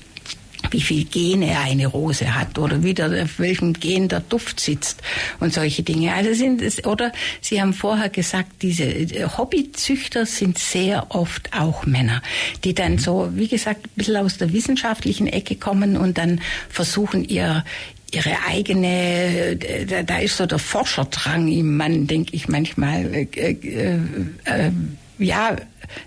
[0.71, 5.03] wie viel Gene eine Rose hat oder wie der, auf welchem Gen der Duft sitzt
[5.41, 6.15] und solche Dinge.
[6.15, 11.87] Also sind es, oder Sie haben vorher gesagt, diese äh, Hobbyzüchter sind sehr oft auch
[11.87, 12.23] Männer,
[12.65, 12.99] die dann mhm.
[12.99, 17.65] so, wie gesagt, ein bisschen aus der wissenschaftlichen Ecke kommen und dann versuchen, ihr,
[18.13, 23.99] ihre eigene, da, da ist so der Forscherdrang im Mann, denke ich manchmal, äh, äh,
[24.45, 24.71] äh,
[25.19, 25.57] ja,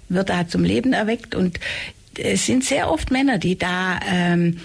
[0.10, 1.60] wird da zum Leben erweckt und
[2.18, 4.58] es sind sehr oft Männer, die da ähm,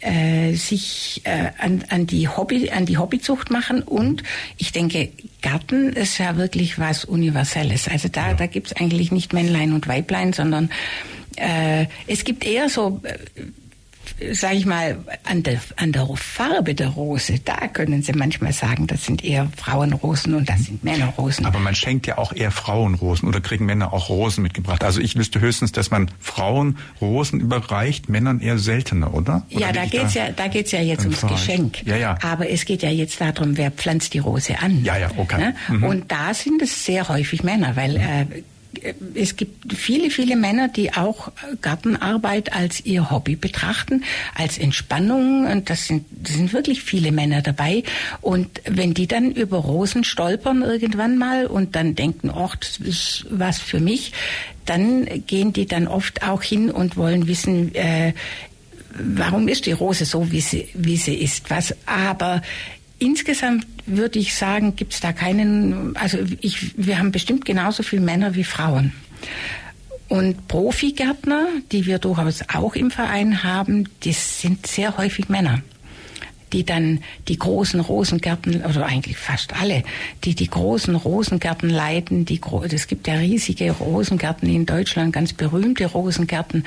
[0.00, 4.22] äh, sich äh, an, an die Hobby an die Hobbyzucht machen und
[4.58, 7.88] ich denke Garten ist ja wirklich was Universelles.
[7.88, 8.34] Also da ja.
[8.34, 10.70] da gibt's eigentlich nicht Männlein und Weiblein, sondern
[11.36, 13.16] äh, es gibt eher so äh,
[14.32, 18.86] sage ich mal, an der, an der Farbe der Rose, da können Sie manchmal sagen,
[18.86, 21.46] das sind eher Frauenrosen und das sind Männerrosen.
[21.46, 24.84] Aber man schenkt ja auch eher Frauenrosen oder kriegen Männer auch Rosen mitgebracht.
[24.84, 29.46] Also ich wüsste höchstens, dass man Frauen Rosen überreicht, Männern eher seltener, oder?
[29.50, 31.34] oder ja, da geht's da ja, da geht's ja jetzt ums Verreich.
[31.34, 31.86] Geschenk.
[31.86, 32.18] Ja, ja.
[32.22, 34.84] Aber es geht ja jetzt darum, wer pflanzt die Rose an.
[34.84, 35.38] Ja, ja, okay.
[35.38, 35.54] Ne?
[35.68, 35.84] Mhm.
[35.84, 38.26] Und da sind es sehr häufig Männer, weil äh,
[39.14, 45.46] es gibt viele, viele Männer, die auch Gartenarbeit als ihr Hobby betrachten, als Entspannung.
[45.50, 47.82] Und das sind, das sind wirklich viele Männer dabei.
[48.20, 53.26] Und wenn die dann über Rosen stolpern irgendwann mal und dann denken, ach, das ist
[53.30, 54.12] was für mich,
[54.66, 58.12] dann gehen die dann oft auch hin und wollen wissen, äh,
[58.94, 61.50] warum ist die Rose so, wie sie, wie sie ist.
[61.50, 62.42] Was aber
[62.98, 68.02] insgesamt würde ich sagen, gibt es da keinen, also ich, wir haben bestimmt genauso viele
[68.02, 68.92] Männer wie Frauen.
[70.08, 75.62] Und Profigärtner, die wir durchaus auch im Verein haben, das sind sehr häufig Männer
[76.54, 79.82] die dann die großen Rosengärten, oder eigentlich fast alle,
[80.22, 82.24] die die großen Rosengärten leiten.
[82.24, 86.64] Die, es gibt ja riesige Rosengärten in Deutschland, ganz berühmte Rosengärten.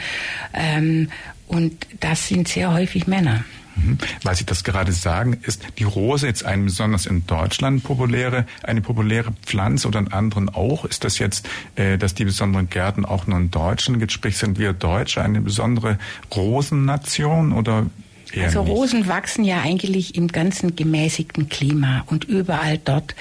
[0.54, 1.10] Ähm,
[1.48, 3.46] und das sind sehr häufig Männer.
[3.78, 3.98] Mhm.
[4.24, 8.82] Weil Sie das gerade sagen, ist die Rose jetzt eine besonders in Deutschland populäre, eine
[8.82, 10.86] populäre Pflanze oder in anderen auch?
[10.86, 14.12] Ist das jetzt, äh, dass die besonderen Gärten auch nur in Deutschland gibt?
[14.12, 15.98] Sprich, sind wir Deutsche eine besondere
[16.36, 17.86] Rosennation oder
[18.34, 19.10] Eher also Rosen nicht.
[19.10, 23.16] wachsen ja eigentlich im ganzen gemäßigten Klima und überall dort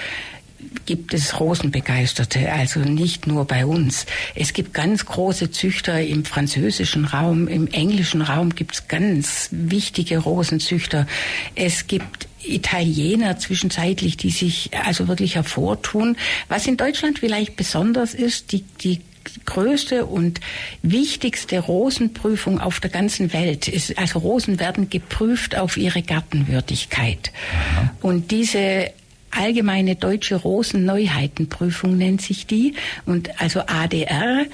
[0.84, 4.06] gibt es Rosenbegeisterte, also nicht nur bei uns.
[4.34, 10.18] Es gibt ganz große Züchter im französischen Raum, im englischen Raum gibt es ganz wichtige
[10.18, 11.06] Rosenzüchter.
[11.54, 16.16] Es gibt Italiener zwischenzeitlich, die sich also wirklich hervortun.
[16.48, 19.00] Was in Deutschland vielleicht besonders ist, die, die
[19.44, 20.40] größte und
[20.82, 27.32] wichtigste Rosenprüfung auf der ganzen Welt ist, also Rosen werden geprüft auf ihre Gartenwürdigkeit.
[27.52, 27.92] Aha.
[28.02, 28.90] Und diese
[29.36, 34.44] allgemeine deutsche Rosenneuheitenprüfung nennt sich die und also ADR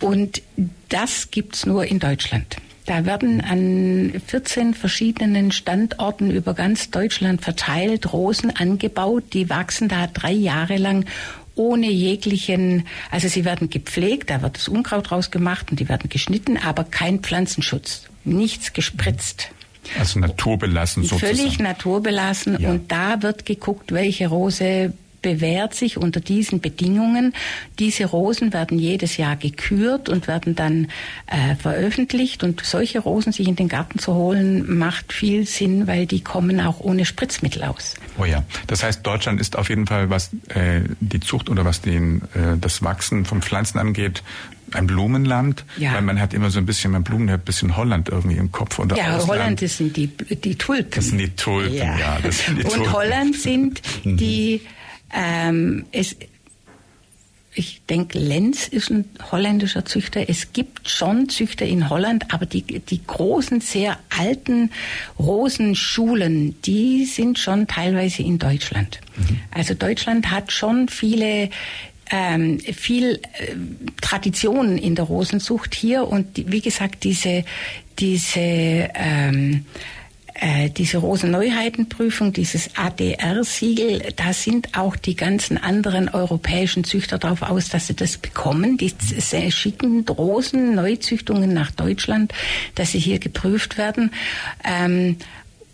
[0.00, 0.42] und
[0.88, 2.56] das gibt's nur in Deutschland.
[2.86, 9.22] Da werden an 14 verschiedenen Standorten über ganz Deutschland verteilt Rosen angebaut.
[9.34, 11.06] Die wachsen da drei Jahre lang
[11.54, 16.56] ohne jeglichen, also sie werden gepflegt, da wird das Unkraut rausgemacht und die werden geschnitten,
[16.56, 19.50] aber kein Pflanzenschutz, nichts gespritzt.
[19.98, 21.36] Also naturbelassen sozusagen.
[21.36, 22.70] Völlig naturbelassen ja.
[22.70, 27.34] und da wird geguckt, welche Rose bewährt sich unter diesen Bedingungen.
[27.78, 30.88] Diese Rosen werden jedes Jahr gekürt und werden dann
[31.26, 32.42] äh, veröffentlicht.
[32.42, 36.60] Und solche Rosen sich in den Garten zu holen, macht viel Sinn, weil die kommen
[36.60, 37.94] auch ohne Spritzmittel aus.
[38.18, 41.80] Oh ja, das heißt, Deutschland ist auf jeden Fall, was äh, die Zucht oder was
[41.80, 44.22] den, äh, das Wachsen von Pflanzen angeht,
[44.74, 45.94] ein Blumenland, ja.
[45.94, 48.52] weil man hat immer so ein bisschen, man Blumen hat ein bisschen Holland irgendwie im
[48.52, 48.78] Kopf.
[48.78, 49.28] Oder ja, Ausland.
[49.28, 50.90] Holland, das sind die, die Tulpen.
[50.94, 51.98] Das sind die Tulpen, ja.
[51.98, 52.92] ja das sind die Und Tulpen.
[52.92, 54.62] Holland sind die,
[55.12, 56.16] ähm, es,
[57.54, 60.28] ich denke, Lenz ist ein holländischer Züchter.
[60.28, 64.70] Es gibt schon Züchter in Holland, aber die, die großen, sehr alten
[65.18, 69.00] Rosenschulen, die sind schon teilweise in Deutschland.
[69.16, 69.40] Mhm.
[69.50, 71.50] Also Deutschland hat schon viele
[72.10, 73.54] ähm, viel äh,
[74.00, 77.44] Tradition in der Rosenzucht hier und die, wie gesagt diese
[77.98, 79.64] diese ähm,
[80.34, 87.68] äh, diese Rosenneuheitenprüfung, dieses ADR-Siegel, da sind auch die ganzen anderen europäischen Züchter darauf aus,
[87.68, 88.76] dass sie das bekommen.
[88.76, 88.92] Die
[89.50, 92.32] schicken Rosen-Neuzüchtungen nach Deutschland,
[92.74, 94.12] dass sie hier geprüft werden.
[94.64, 95.16] Ähm,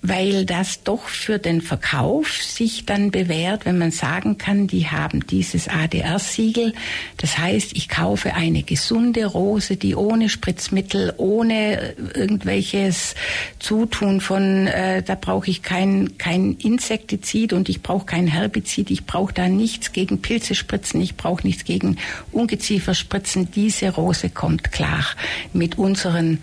[0.02, 5.26] weil das doch für den Verkauf sich dann bewährt, wenn man sagen kann, die haben
[5.26, 6.72] dieses ADR-Siegel.
[7.16, 13.16] Das heißt, ich kaufe eine gesunde Rose, die ohne Spritzmittel, ohne irgendwelches
[13.58, 19.04] Zutun von, äh, da brauche ich kein, kein Insektizid und ich brauche kein Herbizid, ich
[19.04, 21.96] brauche da nichts gegen Pilze spritzen, ich brauche nichts gegen
[22.30, 23.50] Ungeziefer spritzen.
[23.50, 25.04] Diese Rose kommt klar
[25.52, 26.42] mit unseren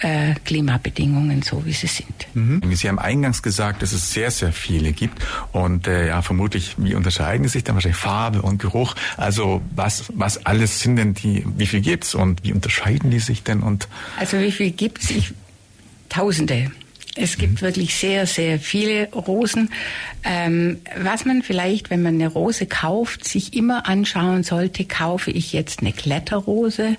[0.00, 2.26] äh, Klimabedingungen so, wie sie sind.
[2.34, 2.74] Mhm.
[2.74, 6.94] Sie haben eingangs gesagt, dass es sehr, sehr viele gibt und äh, ja, vermutlich, wie
[6.94, 8.94] unterscheiden sich dann wahrscheinlich Farbe und Geruch?
[9.16, 13.42] Also was, was alles sind denn die, wie viel gibt's und wie unterscheiden die sich
[13.42, 13.60] denn?
[13.60, 15.10] Und also wie viel gibt's?
[15.10, 15.32] Ich,
[16.08, 16.70] Tausende.
[17.20, 19.70] Es gibt wirklich sehr, sehr viele Rosen.
[20.24, 25.52] Ähm, was man vielleicht, wenn man eine Rose kauft, sich immer anschauen sollte, kaufe ich
[25.52, 26.96] jetzt eine Kletterrose,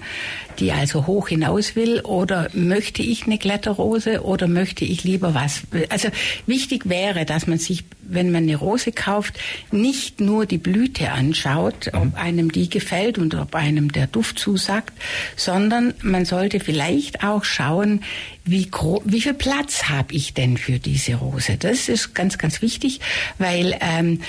[0.59, 5.61] die also hoch hinaus will, oder möchte ich eine Kletterrose oder möchte ich lieber was?
[5.89, 6.09] Also
[6.45, 9.39] wichtig wäre, dass man sich, wenn man eine Rose kauft,
[9.71, 14.93] nicht nur die Blüte anschaut, ob einem die gefällt und ob einem der Duft zusagt,
[15.37, 18.01] sondern man sollte vielleicht auch schauen,
[18.49, 18.69] wie,
[19.05, 21.57] wie viel Platz habe ich denn für diese Rose?
[21.57, 22.99] Das ist ganz, ganz wichtig,
[23.37, 24.21] weil ähm,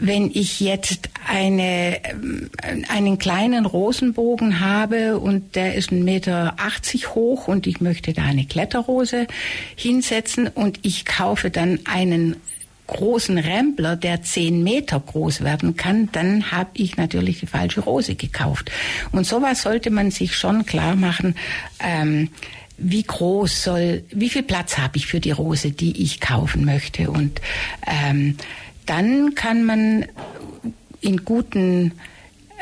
[0.00, 2.50] wenn ich jetzt eine, ähm,
[2.88, 6.56] einen kleinen Rosenbogen habe und der ist 1,80 Meter
[7.14, 9.26] hoch und ich möchte da eine Kletterrose
[9.76, 12.36] hinsetzen und ich kaufe dann einen
[12.86, 18.16] großen Rempler, der zehn Meter groß werden kann, dann habe ich natürlich die falsche Rose
[18.16, 18.70] gekauft.
[19.12, 21.36] Und sowas sollte man sich schon klar machen.
[21.78, 22.30] Ähm,
[22.80, 27.10] wie groß soll, wie viel Platz habe ich für die Rose, die ich kaufen möchte.
[27.10, 27.40] Und
[27.86, 28.36] ähm,
[28.86, 30.06] dann kann man
[31.00, 31.92] in guten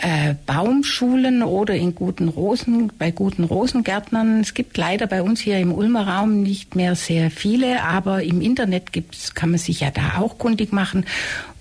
[0.01, 4.41] äh, Baumschulen oder in guten Rosen, bei guten Rosengärtnern.
[4.41, 8.41] Es gibt leider bei uns hier im Ulmer Raum nicht mehr sehr viele, aber im
[8.41, 11.05] Internet gibt's, kann man sich ja da auch kundig machen.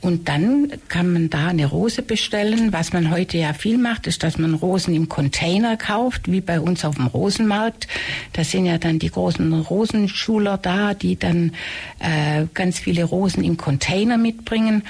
[0.02, 2.71] Und dann kann man da eine Rose bestellen.
[2.71, 6.60] Was man heute ja viel macht, ist, dass man Rosen im Container kauft, wie bei
[6.60, 7.88] uns auf dem Rosenmarkt.
[8.34, 11.54] Da sind ja dann die großen Rosenschuler da, die dann
[11.97, 14.84] äh, ganz viele Rosen im Container mitbringen.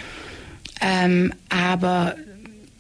[0.82, 2.16] Ähm, aber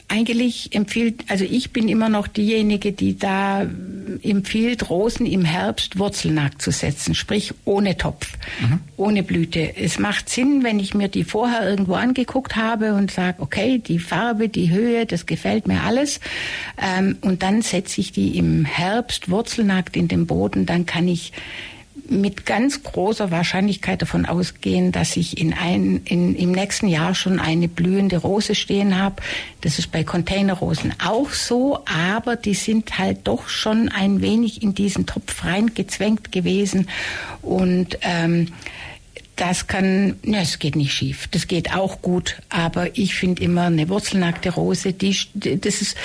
[0.10, 3.67] eigentlich empfiehlt, also ich bin immer noch diejenige, die da
[4.24, 8.80] empfiehlt, Rosen im Herbst wurzelnackt zu setzen, sprich ohne Topf, mhm.
[8.96, 9.76] ohne Blüte.
[9.76, 14.00] Es macht Sinn, wenn ich mir die vorher irgendwo angeguckt habe und sage, okay, die
[14.00, 16.22] Farbe, die Höhe, das gefällt mir alles.
[16.82, 21.34] Ähm, und dann setze ich die im Herbst wurzelnackt in den Boden, dann kann ich
[22.10, 27.39] mit ganz großer Wahrscheinlichkeit davon ausgehen, dass ich in ein, in, im nächsten Jahr schon
[27.39, 29.22] eine blühende Rose stehen habe.
[29.62, 34.74] Das ist bei Containerrosen auch so, aber die sind halt doch schon ein wenig in
[34.74, 36.89] diesen Topf reingezwängt gewesen
[37.41, 38.48] und ähm,
[39.38, 41.28] das kann, ne, es geht nicht schief.
[41.28, 42.38] Das geht auch gut.
[42.50, 45.96] Aber ich finde immer eine wurzelnackte Rose, die, das ist,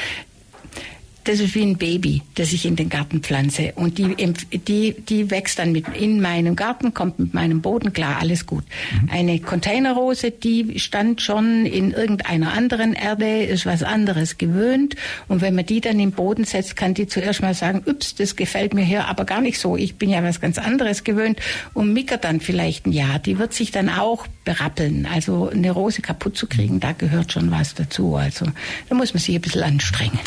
[1.25, 3.73] das ist wie ein Baby, das ich in den Garten pflanze.
[3.77, 8.19] Und die, die, die wächst dann mit in meinem Garten, kommt mit meinem Boden klar,
[8.21, 8.65] alles gut.
[8.93, 9.11] Mhm.
[9.11, 14.97] Eine Containerrose, die stand schon in irgendeiner anderen Erde, ist was anderes gewöhnt.
[15.29, 18.37] Und wenn man die dann im Boden setzt, kann die zuerst mal sagen, ups, das
[18.37, 19.77] gefällt mir hier aber gar nicht so.
[19.77, 21.41] Ich bin ja was ganz anderes gewöhnt
[21.75, 23.19] und mickert dann vielleicht ein Jahr.
[23.19, 25.07] Die wird sich dann auch berappeln.
[25.07, 28.17] Also eine Rose kaputt zu kriegen, da gehört schon was dazu.
[28.17, 28.47] Also
[28.89, 30.19] da muss man sich ein bisschen anstrengen.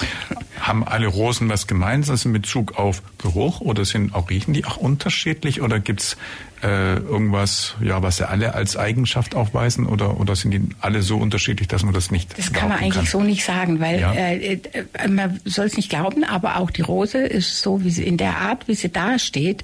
[0.60, 4.78] Haben alle Rosen was Gemeinsames in Bezug auf Geruch oder sind auch riechen die auch
[4.78, 6.18] unterschiedlich oder gibt's
[6.66, 11.18] äh, irgendwas, ja, was sie alle als Eigenschaft aufweisen oder, oder sind die alle so
[11.18, 13.06] unterschiedlich, dass man das nicht Das kann man eigentlich kann?
[13.06, 14.14] so nicht sagen, weil ja.
[14.14, 18.04] äh, äh man soll es nicht glauben, aber auch die Rose ist so, wie sie
[18.04, 19.64] in der Art, wie sie da steht,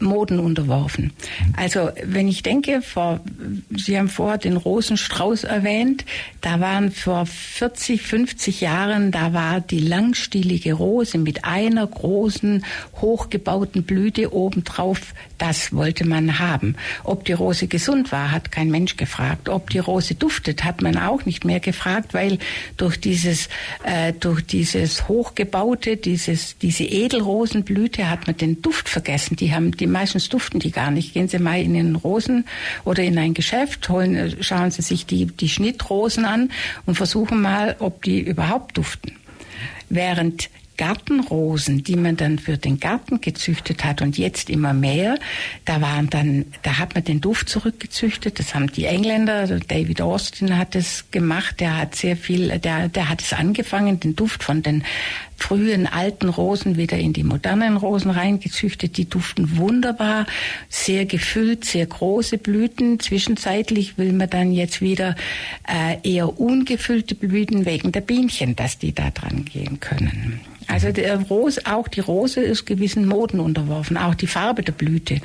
[0.00, 1.12] Moden unterworfen.
[1.56, 3.20] Also wenn ich denke, vor,
[3.76, 6.04] Sie haben vorher den Rosenstrauß erwähnt,
[6.40, 12.64] da waren vor 40, 50 Jahren, da war die langstielige Rose mit einer großen,
[13.00, 16.74] hochgebauten Blüte obendrauf, das wollte man haben.
[17.04, 19.48] Ob die Rose gesund war, hat kein Mensch gefragt.
[19.48, 22.38] Ob die Rose duftet, hat man auch nicht mehr gefragt, weil
[22.76, 23.48] durch dieses,
[23.84, 29.36] äh, durch dieses hochgebaute, dieses, diese Edelrosenblüte hat man den Duft vergessen.
[29.36, 31.14] Die haben die meistens duften die gar nicht.
[31.14, 32.44] Gehen Sie mal in den Rosen
[32.84, 36.50] oder in ein Geschäft, holen, äh, schauen Sie sich die, die Schnittrosen an
[36.86, 39.12] und versuchen mal, ob die überhaupt duften.
[39.88, 45.18] Während Gartenrosen, die man dann für den Garten gezüchtet hat und jetzt immer mehr,
[45.66, 48.38] da waren dann, da hat man den Duft zurückgezüchtet.
[48.38, 51.60] Das haben die Engländer, also David Austin hat es gemacht.
[51.60, 54.84] Der hat sehr viel, der, der hat es angefangen, den Duft von den
[55.36, 58.96] frühen alten Rosen wieder in die modernen Rosen reingezüchtet.
[58.96, 60.26] Die duften wunderbar,
[60.68, 63.00] sehr gefüllt, sehr große Blüten.
[63.00, 65.16] Zwischenzeitlich will man dann jetzt wieder
[65.66, 70.40] äh, eher ungefüllte Blüten wegen der Bienchen, dass die da dran gehen können.
[70.68, 75.20] Also der Rose, auch die Rose ist gewissen Moden unterworfen, auch die Farbe der Blüte.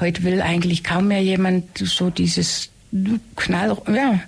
[0.00, 2.70] Heute will eigentlich kaum mehr jemand so dieses
[3.36, 4.20] Knall, ja,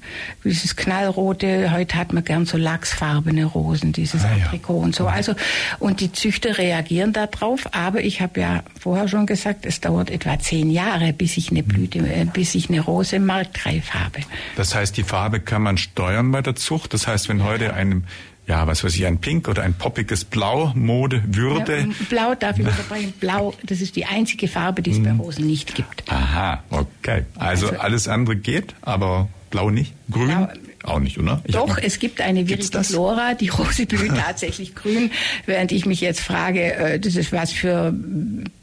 [0.45, 4.85] dieses knallrote, heute hat man gern so lachsfarbene Rosen, dieses ah, Aprikot ja.
[4.85, 5.07] und so.
[5.07, 5.35] Also,
[5.79, 10.39] und die Züchter reagieren darauf, aber ich habe ja vorher schon gesagt, es dauert etwa
[10.39, 14.21] zehn Jahre, bis ich eine Blüte, äh, bis ich eine Rose marktreif habe.
[14.57, 16.93] Das heißt, die Farbe kann man steuern bei der Zucht.
[16.93, 18.05] Das heißt, wenn heute einem
[18.51, 21.79] ja, was weiß ich, ein Pink oder ein poppiges Blau Mode würde.
[21.79, 23.13] Ja, Blau darf ich unterbrechen.
[23.21, 25.21] Blau, das ist die einzige Farbe, die es bei hm.
[25.21, 26.03] Rosen nicht gibt.
[26.11, 27.27] Aha, okay.
[27.37, 29.95] Also, also alles andere geht, aber Blau nicht?
[30.11, 30.27] Grün?
[30.27, 30.49] Blau,
[30.83, 31.41] auch nicht, oder?
[31.45, 35.13] Ich Doch, es gibt eine Viridiflora, die Rose blüht tatsächlich grün,
[35.47, 37.95] während ich mich jetzt frage, äh, das ist was für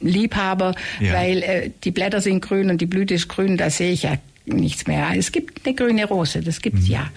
[0.02, 1.14] Liebhaber, ja.
[1.14, 4.18] weil äh, die Blätter sind grün und die Blüte ist grün, da sehe ich ja
[4.48, 5.10] nichts mehr.
[5.16, 6.94] Es gibt eine grüne Rose, das gibt's mhm.
[6.94, 7.10] ja.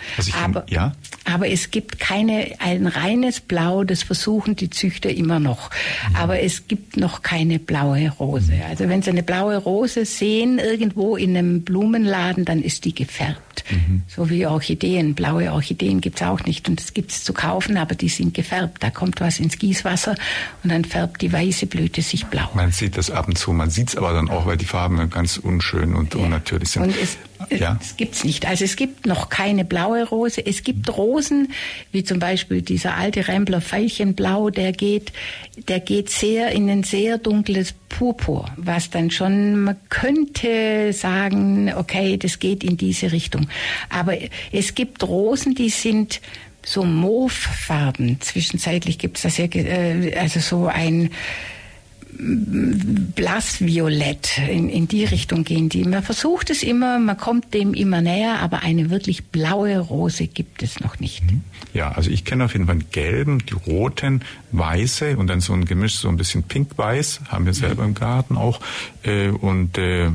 [0.43, 0.93] Aber, find, ja.
[1.25, 5.71] aber es gibt keine, ein reines Blau, das versuchen die Züchter immer noch.
[5.71, 6.17] Mhm.
[6.17, 8.53] Aber es gibt noch keine blaue Rose.
[8.53, 8.63] Mhm.
[8.69, 13.41] Also wenn Sie eine blaue Rose sehen irgendwo in einem Blumenladen, dann ist die gefärbt.
[13.71, 14.03] Mhm.
[14.07, 15.15] So wie Orchideen.
[15.15, 18.83] Blaue Orchideen gibt's auch nicht und das gibt's zu kaufen, aber die sind gefärbt.
[18.83, 20.15] Da kommt was ins Gießwasser
[20.63, 22.49] und dann färbt die weiße Blüte sich blau.
[22.55, 25.37] Man sieht das ab und zu, man sieht's aber dann auch, weil die Farben ganz
[25.39, 26.21] unschön und ja.
[26.21, 26.83] unnatürlich sind.
[26.83, 27.17] Und es
[27.49, 27.77] ja.
[27.79, 28.47] Das gibt's nicht.
[28.47, 30.45] Also es gibt noch keine blaue Rose.
[30.45, 31.53] Es gibt Rosen,
[31.93, 35.13] wie zum Beispiel dieser alte Rembler Veilchenblau, der geht,
[35.69, 42.17] der geht sehr in ein sehr dunkles Purpur, was dann schon, man könnte sagen, okay,
[42.17, 43.49] das geht in diese Richtung.
[43.89, 44.15] Aber
[44.53, 46.21] es gibt Rosen, die sind
[46.65, 48.21] so Mauffarben.
[48.21, 51.11] Zwischenzeitlich gibt's das ja, äh, also so ein,
[52.21, 54.39] blassviolett.
[54.49, 55.85] In, in die Richtung gehen die.
[55.85, 60.63] Man versucht es immer, man kommt dem immer näher, aber eine wirklich blaue Rose gibt
[60.63, 61.25] es noch nicht.
[61.25, 61.43] Mhm.
[61.73, 65.65] Ja, also ich kenne auf jeden Fall gelben, die roten, weiße und dann so ein
[65.65, 68.61] Gemisch, so ein bisschen pink-weiß, haben wir selber im Garten auch.
[69.03, 70.11] Äh, und äh,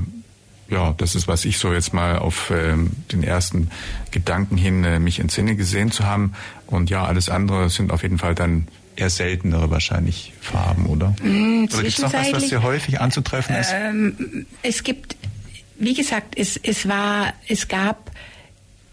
[0.69, 3.69] ja, das ist, was ich so jetzt mal auf ähm, den ersten
[4.11, 6.33] Gedanken hin äh, mich entsinne gesehen zu haben.
[6.67, 11.15] Und ja, alles andere sind auf jeden Fall dann eher seltenere wahrscheinlich Farben, oder?
[11.21, 13.71] Mm, oder gibt es noch was, was hier häufig anzutreffen ist?
[13.73, 15.15] Ähm, es gibt,
[15.77, 18.11] wie gesagt, es, es war, es gab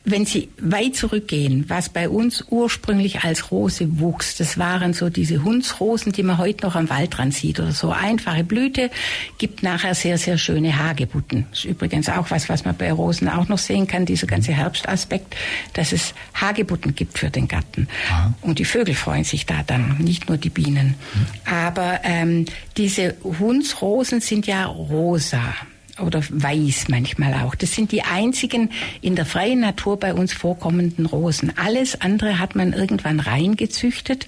[0.05, 5.45] wenn Sie weit zurückgehen, was bei uns ursprünglich als Rose wuchs, das waren so diese
[5.45, 8.91] Hundsrosen, die man heute noch am Waldrand sieht oder so einfache Blüte,
[9.39, 11.47] gibt nachher sehr, sehr schöne Hagebutten.
[11.51, 14.53] Das ist übrigens auch was, was man bei Rosen auch noch sehen kann, dieser ganze
[14.53, 15.37] Herbstaspekt,
[15.75, 17.87] dass es Hagebutten gibt für den Garten.
[18.11, 18.35] Aha.
[18.43, 20.97] Und die Vögel freuen sich da dann, nicht nur die Bienen.
[21.15, 21.27] Mhm.
[21.45, 25.55] Aber ähm, diese Hundsrosen sind ja rosa
[26.01, 27.55] oder weiß manchmal auch.
[27.55, 31.53] Das sind die einzigen in der freien Natur bei uns vorkommenden Rosen.
[31.57, 34.27] Alles andere hat man irgendwann reingezüchtet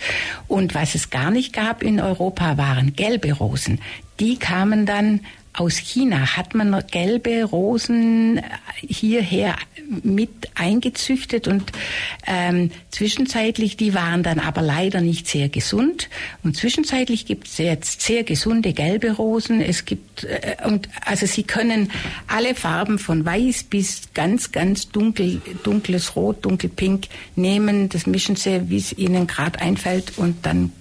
[0.48, 3.80] und was es gar nicht gab in Europa waren gelbe Rosen.
[4.20, 5.20] Die kamen dann
[5.54, 8.40] aus China hat man gelbe Rosen
[8.80, 9.56] hierher
[10.02, 11.70] mit eingezüchtet und
[12.26, 16.08] ähm, zwischenzeitlich, die waren dann aber leider nicht sehr gesund.
[16.42, 19.60] Und zwischenzeitlich gibt es jetzt sehr gesunde gelbe Rosen.
[19.60, 21.90] Es gibt äh, und also sie können
[22.26, 27.88] alle Farben von weiß bis ganz ganz dunkel dunkles Rot, dunkelpink nehmen.
[27.88, 30.72] Das mischen sie, wie es ihnen gerade einfällt und dann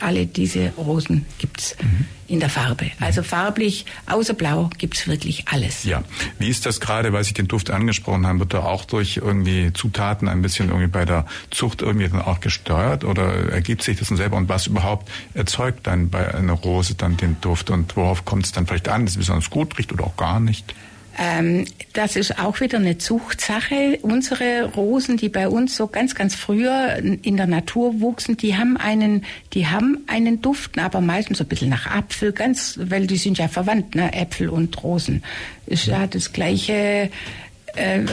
[0.00, 2.06] alle diese Rosen gibt's mhm.
[2.28, 2.90] in der Farbe.
[3.00, 5.84] Also farblich, außer Blau, gibt's wirklich alles.
[5.84, 6.02] Ja.
[6.38, 9.72] Wie ist das gerade, weil Sie den Duft angesprochen haben, wird er auch durch irgendwie
[9.72, 14.08] Zutaten ein bisschen irgendwie bei der Zucht irgendwie dann auch gesteuert oder ergibt sich das
[14.08, 18.24] dann selber und was überhaupt erzeugt dann bei einer Rose dann den Duft und worauf
[18.24, 20.74] kommt es dann vielleicht an, dass es besonders gut riecht oder auch gar nicht?
[21.22, 23.98] Ähm, das ist auch wieder eine Zuchtsache.
[24.00, 28.78] Unsere Rosen, die bei uns so ganz, ganz früher in der Natur wuchsen, die haben
[28.78, 33.18] einen, die haben einen Duft, aber meistens so ein bisschen nach Apfel, ganz, weil die
[33.18, 34.14] sind ja verwandt, ne?
[34.14, 35.22] Äpfel und Rosen.
[35.66, 37.10] Ist ja das gleiche,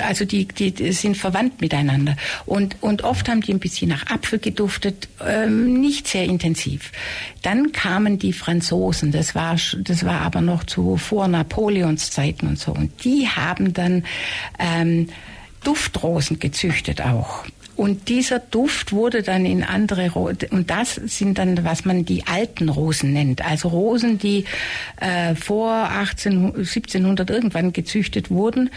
[0.05, 2.15] also die, die, die sind verwandt miteinander.
[2.45, 6.91] Und, und oft haben die ein bisschen nach Apfel geduftet, ähm, nicht sehr intensiv.
[7.41, 12.59] Dann kamen die Franzosen, das war, das war aber noch zu vor Napoleons Zeiten und
[12.59, 12.71] so.
[12.71, 14.03] Und die haben dann
[14.59, 15.09] ähm,
[15.63, 17.43] Duftrosen gezüchtet auch.
[17.77, 22.25] Und dieser Duft wurde dann in andere Rosen, und das sind dann, was man die
[22.25, 23.45] alten Rosen nennt.
[23.45, 24.45] Also Rosen, die
[24.99, 28.71] äh, vor 18, 1700 irgendwann gezüchtet wurden.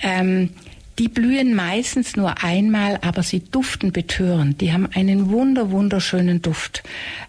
[0.00, 0.50] Ähm,
[0.98, 4.62] die blühen meistens nur einmal, aber sie duften betörend.
[4.62, 6.82] Die haben einen wunder, wunderschönen Duft.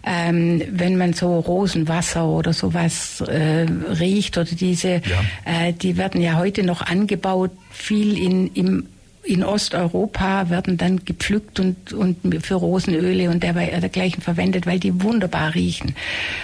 [0.06, 3.66] Ähm, wenn man so Rosenwasser oder sowas äh,
[4.00, 5.20] riecht oder diese, ja.
[5.44, 8.86] äh, die werden ja heute noch angebaut, viel in, im
[9.28, 15.54] in Osteuropa werden dann gepflückt und, und für Rosenöle und dergleichen verwendet, weil die wunderbar
[15.54, 15.94] riechen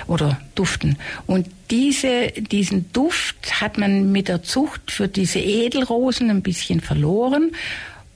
[0.07, 0.99] oder duften.
[1.26, 7.53] Und diese, diesen Duft hat man mit der Zucht für diese Edelrosen ein bisschen verloren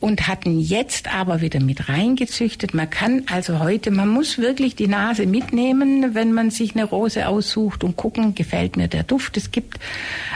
[0.01, 2.73] und hatten jetzt aber wieder mit reingezüchtet.
[2.73, 7.27] Man kann also heute, man muss wirklich die Nase mitnehmen, wenn man sich eine Rose
[7.27, 9.37] aussucht und gucken, gefällt mir der Duft.
[9.37, 9.79] Es gibt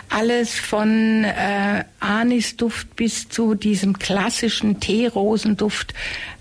[0.09, 5.95] alles von äh, Anisduft bis zu diesem klassischen Teerosenduft.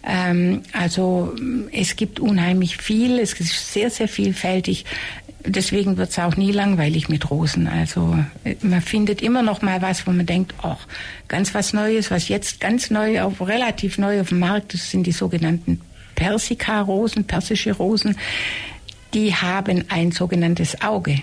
[0.04, 1.36] Ähm, also
[1.72, 4.86] es gibt unheimlich viel, es ist sehr, sehr vielfältig.
[5.46, 7.68] Deswegen wird es auch nie langweilig mit Rosen.
[7.68, 8.18] Also
[8.62, 10.88] man findet immer noch mal was, wo man denkt, ach,
[11.28, 15.08] ganz was Neues, was jetzt ganz neu, auf, relativ neu auf dem Markt ist, sind
[15.08, 15.82] die sogenannten
[16.16, 18.18] Persika-Rosen, persische Rosen.
[19.14, 21.22] Die haben ein sogenanntes Auge.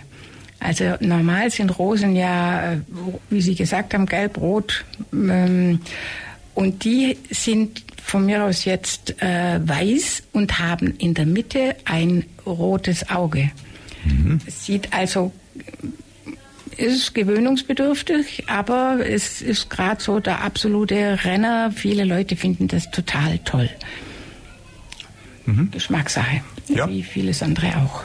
[0.61, 2.77] Also normal sind Rosen ja, äh,
[3.31, 4.85] wie Sie gesagt haben, gelb-rot.
[5.12, 5.81] Ähm,
[6.55, 12.25] und die sind von mir aus jetzt äh, weiß und haben in der Mitte ein
[12.45, 13.53] rotes Auge.
[14.09, 14.41] Mhm.
[14.47, 15.33] Sieht also
[16.77, 21.73] ist gewöhnungsbedürftig, aber es ist gerade so der absolute Renner.
[21.73, 23.69] Viele Leute finden das total toll.
[25.47, 25.71] Mhm.
[25.73, 26.89] Geschmackssache, ja.
[26.89, 28.05] wie vieles andere auch.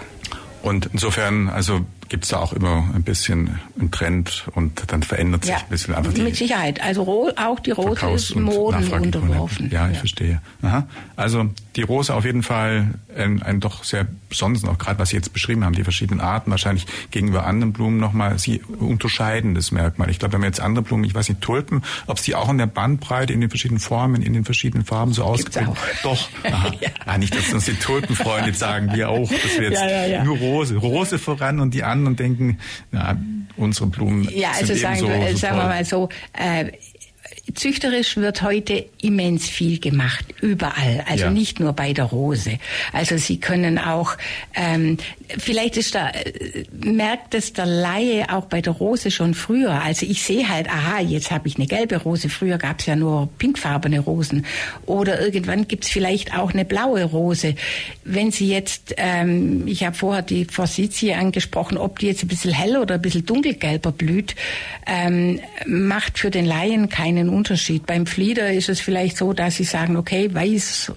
[0.63, 5.43] Und insofern, also gibt es da auch immer ein bisschen einen Trend und dann verändert
[5.43, 6.81] sich ja, ein bisschen einfach die Mit Sicherheit.
[6.81, 9.69] Also auch die Rose ist Moden unterworfen.
[9.71, 9.99] Ja, ich ja.
[9.99, 10.41] verstehe.
[10.61, 10.87] Aha.
[11.15, 15.15] Also die Rose auf jeden Fall ein, ein doch sehr besonderes, auch gerade was Sie
[15.15, 20.09] jetzt beschrieben haben, die verschiedenen Arten wahrscheinlich gegenüber anderen Blumen nochmal sie unterscheidendes Merkmal.
[20.09, 22.49] Ich glaube, wenn wir jetzt andere Blumen, ich weiß nicht, Tulpen, ob es die auch
[22.49, 25.69] in der Bandbreite, in den verschiedenen Formen, in den verschiedenen Farben so ausgeprägt
[26.03, 26.29] Doch.
[26.43, 26.71] Aha.
[26.79, 26.89] ja.
[27.05, 30.37] ah, nicht, dass uns die Tulpenfreunde jetzt sagen, wir auch, dass wir jetzt ja, nur
[30.37, 32.59] Rose, Rose voran und die anderen denken,
[32.91, 33.17] na,
[33.55, 36.71] unsere Blumen ja, also sind sagen, so, so sagen wir mal so, äh,
[37.53, 41.29] Züchterisch wird heute immens viel gemacht, überall, also ja.
[41.29, 42.57] nicht nur bei der Rose.
[42.93, 44.15] Also Sie können auch,
[44.55, 49.81] ähm, vielleicht ist da, äh, merkt es der Laie auch bei der Rose schon früher.
[49.81, 52.95] Also ich sehe halt, aha, jetzt habe ich eine gelbe Rose, früher gab es ja
[52.95, 54.45] nur pinkfarbene Rosen.
[54.85, 57.55] Oder irgendwann gibt es vielleicht auch eine blaue Rose.
[58.05, 62.53] Wenn Sie jetzt, ähm, ich habe vorher die Forsythie angesprochen, ob die jetzt ein bisschen
[62.53, 64.33] hell oder ein bisschen dunkelgelber blüht,
[64.87, 67.85] ähm, macht für den Laien keinen Unterschied.
[67.85, 70.91] Beim Flieder ist es vielleicht so, dass sie sagen, okay, weiß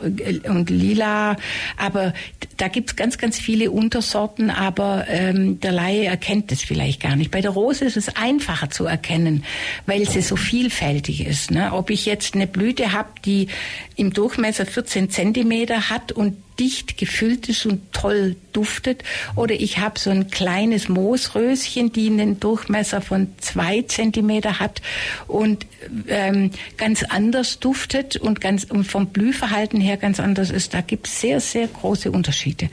[0.44, 1.36] und lila,
[1.76, 2.12] aber
[2.56, 7.16] da gibt es ganz, ganz viele Untersorten, aber ähm, der Laie erkennt es vielleicht gar
[7.16, 7.30] nicht.
[7.30, 9.44] Bei der Rose ist es einfacher zu erkennen,
[9.86, 11.50] weil sie so vielfältig ist.
[11.50, 11.72] Ne?
[11.72, 13.48] Ob ich jetzt eine Blüte habe, die
[13.96, 19.02] im Durchmesser 14 Zentimeter hat und dicht gefüllt ist und toll duftet.
[19.34, 24.82] Oder ich habe so ein kleines Moosröschen, die einen Durchmesser von zwei Zentimeter hat
[25.26, 25.66] und
[26.08, 30.74] ähm, ganz anders duftet und ganz und vom Blühverhalten her ganz anders ist.
[30.74, 32.68] Da gibt es sehr, sehr große Unterschiede.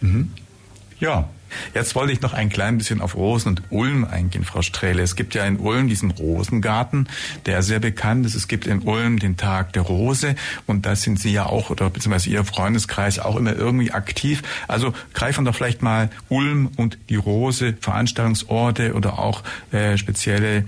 [0.00, 0.30] Mhm.
[1.00, 1.28] Ja,
[1.74, 5.02] Jetzt wollte ich noch ein klein bisschen auf Rosen und Ulm eingehen, Frau Strehle.
[5.02, 7.08] Es gibt ja in Ulm diesen Rosengarten,
[7.46, 8.34] der sehr bekannt ist.
[8.34, 10.34] Es gibt in Ulm den Tag der Rose
[10.66, 14.42] und da sind Sie ja auch oder beziehungsweise Ihr Freundeskreis auch immer irgendwie aktiv.
[14.68, 19.42] Also greifen doch vielleicht mal Ulm und die Rose, Veranstaltungsorte oder auch
[19.72, 20.64] äh, spezielle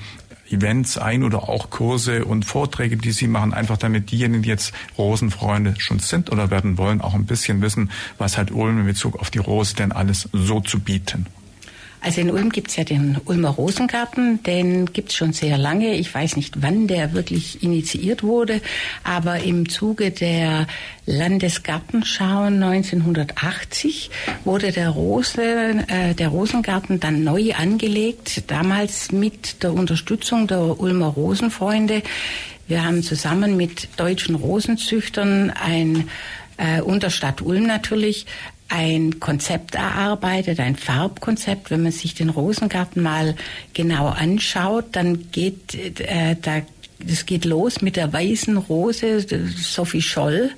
[0.55, 4.73] Events ein oder auch Kurse und Vorträge, die Sie machen, einfach damit diejenigen, die jetzt
[4.97, 9.21] Rosenfreunde schon sind oder werden wollen, auch ein bisschen wissen, was hat Ulm in Bezug
[9.21, 11.27] auf die Rose denn alles so zu bieten?
[12.05, 15.95] Also in Ulm gibt's ja den Ulmer Rosengarten, den gibt's schon sehr lange.
[15.95, 18.61] Ich weiß nicht, wann der wirklich initiiert wurde,
[19.05, 20.67] aber im Zuge der
[21.07, 24.11] Landesgartenschau 1980
[24.45, 25.43] wurde der, Rose,
[25.89, 32.03] äh, der Rosengarten dann neu angelegt, damals mit der Unterstützung der Ulmer Rosenfreunde.
[32.69, 36.11] Wir haben zusammen mit deutschen Rosenzüchtern ein
[36.57, 38.27] äh, unter Stadt Ulm natürlich
[38.69, 41.71] ein Konzept erarbeitet, ein Farbkonzept.
[41.71, 43.37] Wenn man sich den Rosengarten mal
[43.73, 46.63] genau anschaut, dann geht äh, da
[47.07, 50.51] das geht los mit der weißen Rose, Sophie Scholl,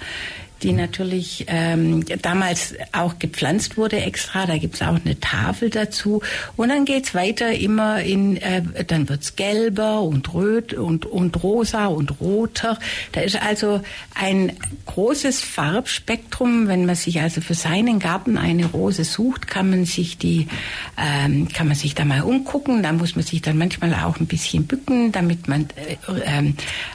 [0.63, 4.47] die natürlich ähm, damals auch gepflanzt wurde extra.
[4.47, 6.23] Da gibt's auch eine Tafel dazu.
[6.57, 11.87] Und dann geht's weiter immer in, äh, dann wird's gelber und rot und, und rosa
[11.87, 12.79] und roter.
[13.13, 13.83] Da ist also
[14.15, 14.53] ein
[14.87, 16.69] großes Farbspektrum.
[16.69, 20.49] Wenn man sich also für seinen Garten eine Rose sucht, kann man sich die,
[20.97, 22.83] ähm, kann man sich da mal umgucken.
[22.83, 26.53] Da muss man sich dann manchmal auch ein bisschen bücken, damit man äh, äh,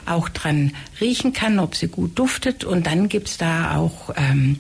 [0.07, 2.63] auch dran riechen kann, ob sie gut duftet.
[2.63, 4.57] Und dann gibt's da auch ähm,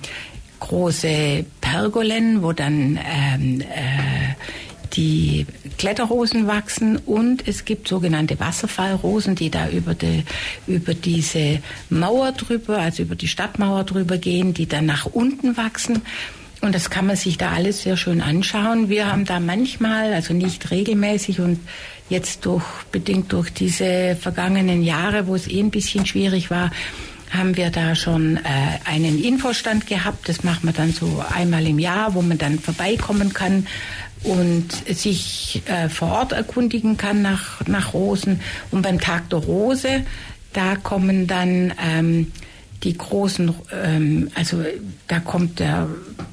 [0.59, 4.35] große Pergolen, wo dann ähm, äh,
[4.93, 5.45] die
[5.77, 10.23] Kletterrosen wachsen und es gibt sogenannte Wasserfallrosen, die da über, die,
[10.67, 16.01] über diese Mauer drüber, also über die Stadtmauer drüber gehen, die dann nach unten wachsen.
[16.61, 18.89] Und das kann man sich da alles sehr schön anschauen.
[18.89, 21.59] Wir haben da manchmal, also nicht regelmäßig und
[22.09, 26.69] jetzt durch, bedingt durch diese vergangenen Jahre, wo es eh ein bisschen schwierig war,
[27.31, 28.39] haben wir da schon äh,
[28.85, 30.29] einen Infostand gehabt.
[30.29, 33.65] Das machen wir dann so einmal im Jahr, wo man dann vorbeikommen kann
[34.23, 38.41] und sich äh, vor Ort erkundigen kann nach, nach Rosen.
[38.69, 40.03] Und beim Tag der Rose,
[40.53, 42.31] da kommen dann ähm,
[42.83, 43.53] die großen,
[43.83, 44.63] ähm, also
[45.07, 45.87] da kommt der,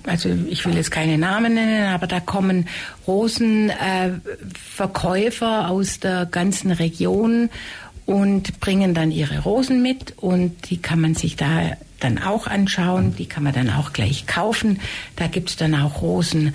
[0.06, 2.68] also ich will jetzt keine Namen nennen, aber da kommen
[3.06, 7.48] Rosenverkäufer äh, aus der ganzen Region
[8.08, 13.14] und bringen dann ihre Rosen mit und die kann man sich da dann auch anschauen,
[13.14, 14.80] die kann man dann auch gleich kaufen.
[15.16, 16.54] Da gibt's dann auch Rosen.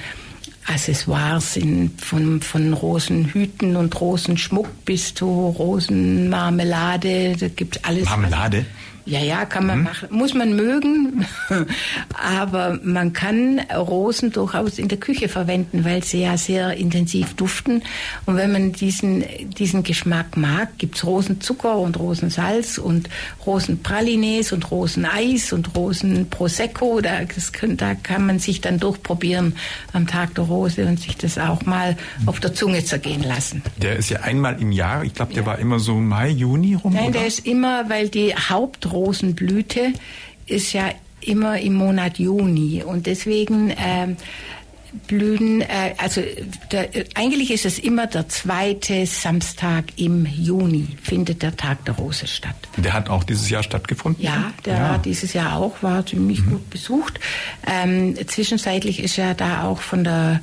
[0.66, 7.36] Accessoires in, von, von Rosenhüten und Rosenschmuck bis zu Rosenmarmelade.
[7.38, 8.06] Da gibt's alles.
[8.06, 8.66] Marmelade?
[9.06, 9.84] Ja, ja, kann man mhm.
[9.84, 10.08] machen.
[10.12, 11.26] Muss man mögen,
[12.14, 17.84] aber man kann Rosen durchaus in der Küche verwenden, weil sie ja sehr intensiv duften.
[18.26, 19.24] Und wenn man diesen,
[19.58, 23.10] diesen Geschmack mag, gibt's Rosenzucker und Rosensalz und
[23.46, 27.02] Rosenpralines und Roseneis und Rosenprosecco.
[27.02, 29.56] Da, das, da kann man sich dann durchprobieren
[29.92, 33.62] am Tag der Rose und sich das auch mal auf der Zunge zergehen lassen.
[33.78, 35.04] Der ist ja einmal im Jahr.
[35.04, 35.48] Ich glaube, der ja.
[35.48, 36.94] war immer so Mai, Juni rum.
[36.94, 37.20] Nein, oder?
[37.20, 38.34] der ist immer, weil die
[38.94, 39.94] Haupt Rosenblüte
[40.46, 40.92] ist ja
[41.22, 44.16] immer im Monat Juni und deswegen äh,
[45.08, 46.22] blühen, äh, also
[46.72, 52.28] der, eigentlich ist es immer der zweite Samstag im Juni, findet der Tag der Rose
[52.28, 52.56] statt.
[52.78, 54.24] Der hat auch dieses Jahr stattgefunden?
[54.24, 54.90] Ja, der ja.
[54.90, 56.52] war dieses Jahr auch, war ziemlich mhm.
[56.52, 57.20] gut besucht.
[57.66, 60.42] Ähm, zwischenzeitlich ist ja da auch von der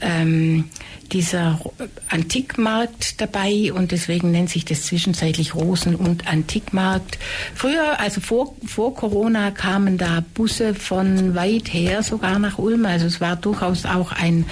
[0.00, 0.64] ähm,
[1.12, 1.60] dieser
[2.08, 7.18] Antikmarkt dabei und deswegen nennt sich das zwischenzeitlich Rosen- und Antikmarkt.
[7.54, 12.86] Früher, also vor, vor Corona, kamen da Busse von weit her sogar nach Ulm.
[12.86, 14.46] Also es war durchaus auch ein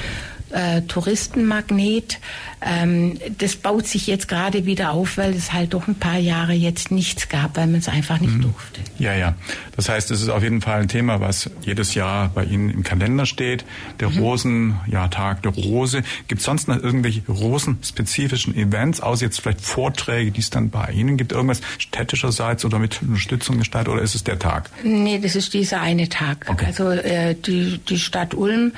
[0.53, 2.20] äh, Touristenmagnet.
[2.64, 6.53] Ähm, das baut sich jetzt gerade wieder auf, weil es halt doch ein paar Jahre
[6.53, 8.42] jetzt nichts gab, weil man es einfach nicht mhm.
[8.42, 8.80] durfte.
[8.98, 9.34] Ja, ja.
[9.74, 12.82] Das heißt, es ist auf jeden Fall ein Thema, was jedes Jahr bei Ihnen im
[12.82, 13.64] Kalender steht.
[14.00, 14.18] Der mhm.
[14.18, 16.03] Rosen, ja, Tag der Rose.
[16.28, 20.92] Gibt es sonst noch irgendwelche rosenspezifischen Events, außer jetzt vielleicht Vorträge, die es dann bei
[20.92, 21.32] Ihnen gibt?
[21.32, 24.70] Irgendwas städtischerseits oder mit Unterstützung gestaltet oder ist es der Tag?
[24.84, 26.46] Nee, das ist dieser eine Tag.
[26.48, 26.66] Okay.
[26.66, 28.72] Also äh, die, die Stadt Ulm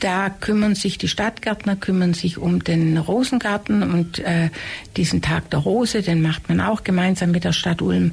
[0.00, 4.50] da kümmern sich die Stadtgärtner, kümmern sich um den Rosengarten und äh,
[4.96, 8.12] diesen Tag der Rose, den macht man auch gemeinsam mit der Stadt Ulm,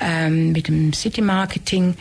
[0.00, 1.94] ähm, mit dem City Marketing.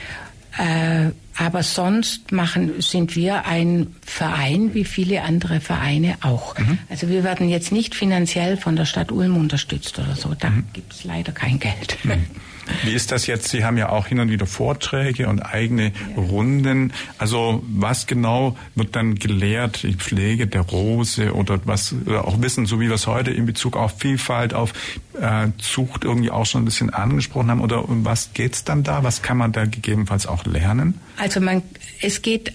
[0.58, 6.58] Äh, aber sonst machen, sind wir ein Verein wie viele andere Vereine auch.
[6.58, 6.80] Mhm.
[6.90, 10.34] Also wir werden jetzt nicht finanziell von der Stadt Ulm unterstützt oder so.
[10.34, 10.64] Da mhm.
[10.74, 11.98] gibt es leider kein Geld.
[12.04, 12.26] Mhm.
[12.84, 13.50] Wie ist das jetzt?
[13.50, 15.92] Sie haben ja auch hin und wieder Vorträge und eigene ja.
[16.18, 16.94] Runden.
[17.18, 19.84] Also was genau wird dann gelehrt?
[19.84, 23.46] Die Pflege der Rose oder was oder auch Wissen, so wie wir es heute in
[23.46, 24.74] Bezug auf Vielfalt, auf
[25.20, 27.62] äh, Zucht irgendwie auch schon ein bisschen angesprochen haben?
[27.62, 29.04] Oder um was geht's dann da?
[29.04, 30.96] Was kann man da gegebenenfalls auch lernen?
[31.18, 31.62] Also man,
[32.02, 32.54] es geht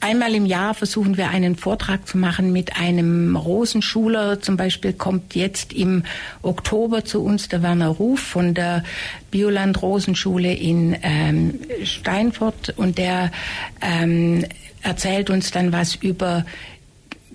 [0.00, 4.40] einmal im Jahr versuchen wir einen Vortrag zu machen mit einem Rosenschuler.
[4.40, 6.04] Zum Beispiel kommt jetzt im
[6.42, 8.82] Oktober zu uns der Werner Ruf von der
[9.30, 13.30] Bioland Rosenschule in ähm, Steinfurt und der
[13.80, 14.44] ähm,
[14.82, 16.44] erzählt uns dann was über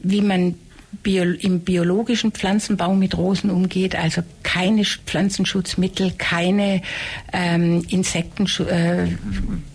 [0.03, 0.55] wie man
[1.01, 6.81] bio, im biologischen Pflanzenbau mit Rosen umgeht, also keine Pflanzenschutzmittel, keine
[7.33, 9.07] ähm, Insekten, äh,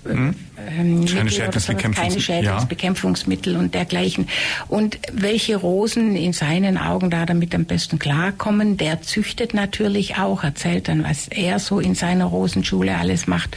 [0.09, 0.35] hm.
[0.69, 4.29] ähm, keine Schädlingsbekämpfungsmittel, keine Schädlingsbekämpfungsmittel und dergleichen.
[4.69, 10.45] Und welche Rosen in seinen Augen da damit am besten klarkommen, der züchtet natürlich auch,
[10.45, 13.57] erzählt dann, was er so in seiner Rosenschule alles macht.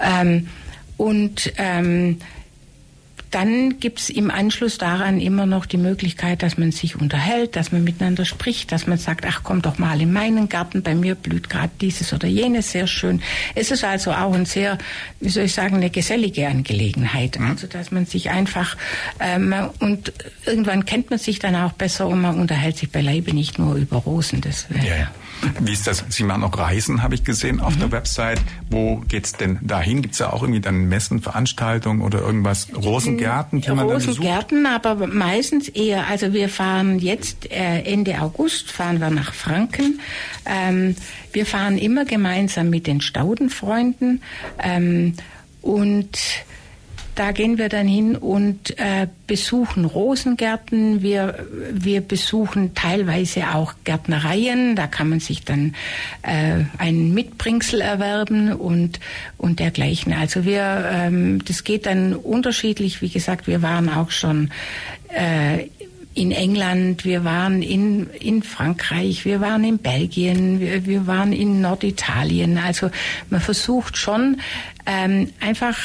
[0.00, 0.48] Ähm,
[0.96, 2.18] und ähm,
[3.32, 7.82] dann gibt's im Anschluss daran immer noch die Möglichkeit, dass man sich unterhält, dass man
[7.82, 11.48] miteinander spricht, dass man sagt, ach komm doch mal in meinen Garten, bei mir blüht
[11.48, 13.22] gerade dieses oder jenes sehr schön.
[13.54, 14.78] Es ist also auch ein sehr,
[15.20, 17.38] wie soll ich sagen, eine gesellige Angelegenheit.
[17.38, 17.50] Mhm.
[17.50, 18.76] Also dass man sich einfach
[19.18, 20.12] ähm, und
[20.46, 23.96] irgendwann kennt man sich dann auch besser und man unterhält sich beileibe nicht nur über
[23.96, 24.40] Rosen.
[24.40, 25.10] Das, äh, ja, ja.
[25.60, 26.04] Wie ist das?
[26.08, 27.80] Sie machen auch Reisen, habe ich gesehen auf mhm.
[27.80, 28.40] der Website.
[28.70, 30.02] Wo geht's denn dahin?
[30.02, 32.68] Gibt's ja auch irgendwie dann Messen, Veranstaltungen oder irgendwas?
[32.74, 36.06] Rosengärten, die man Rosengärten, dann aber meistens eher.
[36.08, 40.00] Also wir fahren jetzt äh, Ende August fahren wir nach Franken.
[40.46, 40.96] Ähm,
[41.32, 44.22] wir fahren immer gemeinsam mit den Staudenfreunden
[44.62, 45.14] ähm,
[45.60, 46.18] und
[47.14, 51.02] da gehen wir dann hin und äh, besuchen Rosengärten.
[51.02, 54.76] Wir, wir besuchen teilweise auch Gärtnereien.
[54.76, 55.74] Da kann man sich dann
[56.22, 58.98] äh, ein Mitbringsel erwerben und,
[59.36, 60.12] und dergleichen.
[60.14, 63.02] Also wir, ähm, das geht dann unterschiedlich.
[63.02, 64.50] Wie gesagt, wir waren auch schon
[65.08, 65.68] äh,
[66.14, 71.60] in England, wir waren in, in Frankreich, wir waren in Belgien, wir, wir waren in
[71.60, 72.58] Norditalien.
[72.58, 72.90] Also
[73.30, 74.40] man versucht schon
[74.86, 75.78] ähm, einfach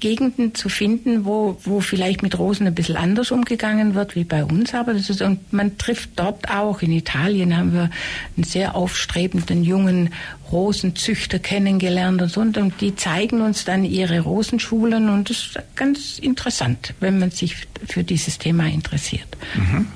[0.00, 4.44] Gegenden zu finden, wo, wo vielleicht mit Rosen ein bisschen anders umgegangen wird wie bei
[4.44, 4.74] uns.
[4.74, 6.82] Aber das ist, und man trifft dort auch.
[6.82, 7.90] In Italien haben wir
[8.36, 10.10] einen sehr aufstrebenden jungen
[10.50, 12.40] Rosenzüchter kennengelernt und so.
[12.40, 17.56] Und die zeigen uns dann ihre Rosenschulen und das ist ganz interessant, wenn man sich
[17.88, 19.36] für dieses Thema interessiert.
[19.54, 19.86] Mhm.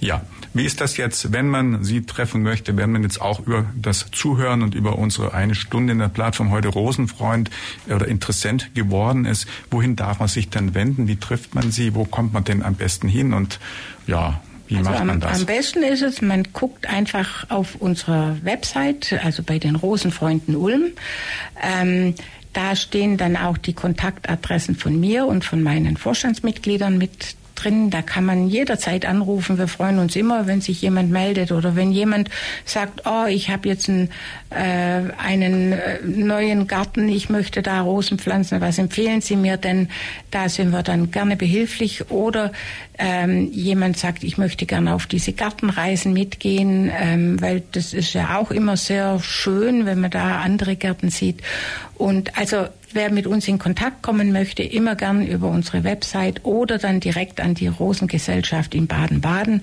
[0.00, 0.22] Ja,
[0.56, 4.06] wie ist das jetzt, wenn man Sie treffen möchte, wenn man jetzt auch über das
[4.12, 7.50] Zuhören und über unsere eine Stunde in der Plattform heute Rosenfreund
[7.88, 9.46] oder Interessent geworden ist?
[9.70, 11.08] Wohin darf man sich dann wenden?
[11.08, 11.94] Wie trifft man Sie?
[11.94, 13.32] Wo kommt man denn am besten hin?
[13.32, 13.60] Und
[14.06, 15.40] ja, wie also macht man das?
[15.40, 20.92] Am besten ist es, man guckt einfach auf unserer Website, also bei den Rosenfreunden Ulm.
[21.62, 22.14] Ähm,
[22.52, 27.90] da stehen dann auch die Kontaktadressen von mir und von meinen Vorstandsmitgliedern mit drin.
[27.90, 29.58] Da kann man jederzeit anrufen.
[29.58, 32.30] Wir freuen uns immer, wenn sich jemand meldet oder wenn jemand
[32.64, 34.10] sagt, oh, ich habe jetzt einen,
[34.50, 38.60] äh, einen äh, neuen Garten, ich möchte da Rosen pflanzen.
[38.60, 39.88] Was empfehlen Sie mir denn?
[40.30, 42.10] Da sind wir dann gerne behilflich.
[42.10, 42.52] Oder
[42.98, 48.38] ähm, jemand sagt, ich möchte gerne auf diese Gartenreisen mitgehen, ähm, weil das ist ja
[48.38, 51.42] auch immer sehr schön, wenn man da andere Gärten sieht.
[51.94, 52.66] Und also
[52.96, 57.40] wer mit uns in Kontakt kommen möchte, immer gern über unsere Website oder dann direkt
[57.40, 59.62] an die Rosengesellschaft in Baden-Baden.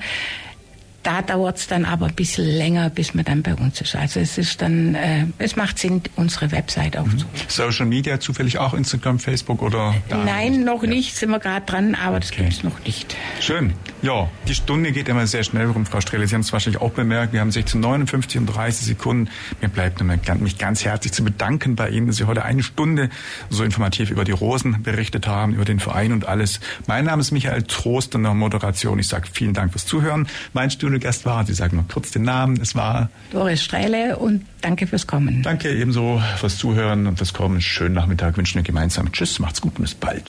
[1.04, 3.96] Da dauert es dann aber ein bisschen länger, bis man dann bei uns ist.
[3.96, 7.30] Also es ist dann, äh, es macht Sinn, unsere Website aufzunehmen.
[7.34, 7.50] Mhm.
[7.50, 9.94] Social Media zufällig auch Instagram, Facebook oder?
[10.10, 10.66] Nein, nicht?
[10.66, 10.90] noch ja.
[10.90, 12.44] nicht, sind wir gerade dran, aber das okay.
[12.44, 13.16] gibt es noch nicht.
[13.42, 13.74] Schön.
[14.02, 16.28] Ja, die Stunde geht immer sehr schnell rum, Frau Strehle.
[16.28, 17.34] Sie haben es wahrscheinlich auch bemerkt.
[17.34, 19.30] Wir haben 16:59 und 30 Sekunden.
[19.62, 23.10] Mir bleibt nur mich ganz herzlich zu bedanken bei Ihnen, dass Sie heute eine Stunde
[23.50, 26.60] so informativ über die Rosen berichtet haben, über den Verein und alles.
[26.88, 29.00] Mein Name ist Michael Trost und der Moderation.
[29.00, 30.28] Ich sage vielen Dank fürs Zuhören.
[30.54, 31.46] Mein Studio Gast war.
[31.46, 32.60] Sie sagen noch kurz den Namen.
[32.62, 35.44] Es war Doris Streile und danke fürs Kommen.
[35.44, 37.62] Danke ebenso fürs Zuhören und fürs Kommen.
[37.62, 39.12] Schönen Nachmittag wünschen wir gemeinsam.
[39.12, 40.24] Tschüss, macht's gut und bis bald.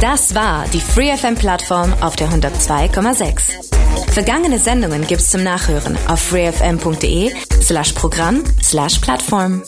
[0.00, 4.12] Das war die FreeFM-Plattform auf der 102,6.
[4.12, 9.62] Vergangene Sendungen gibt's zum Nachhören auf freefm.de slash Programm slash Plattform.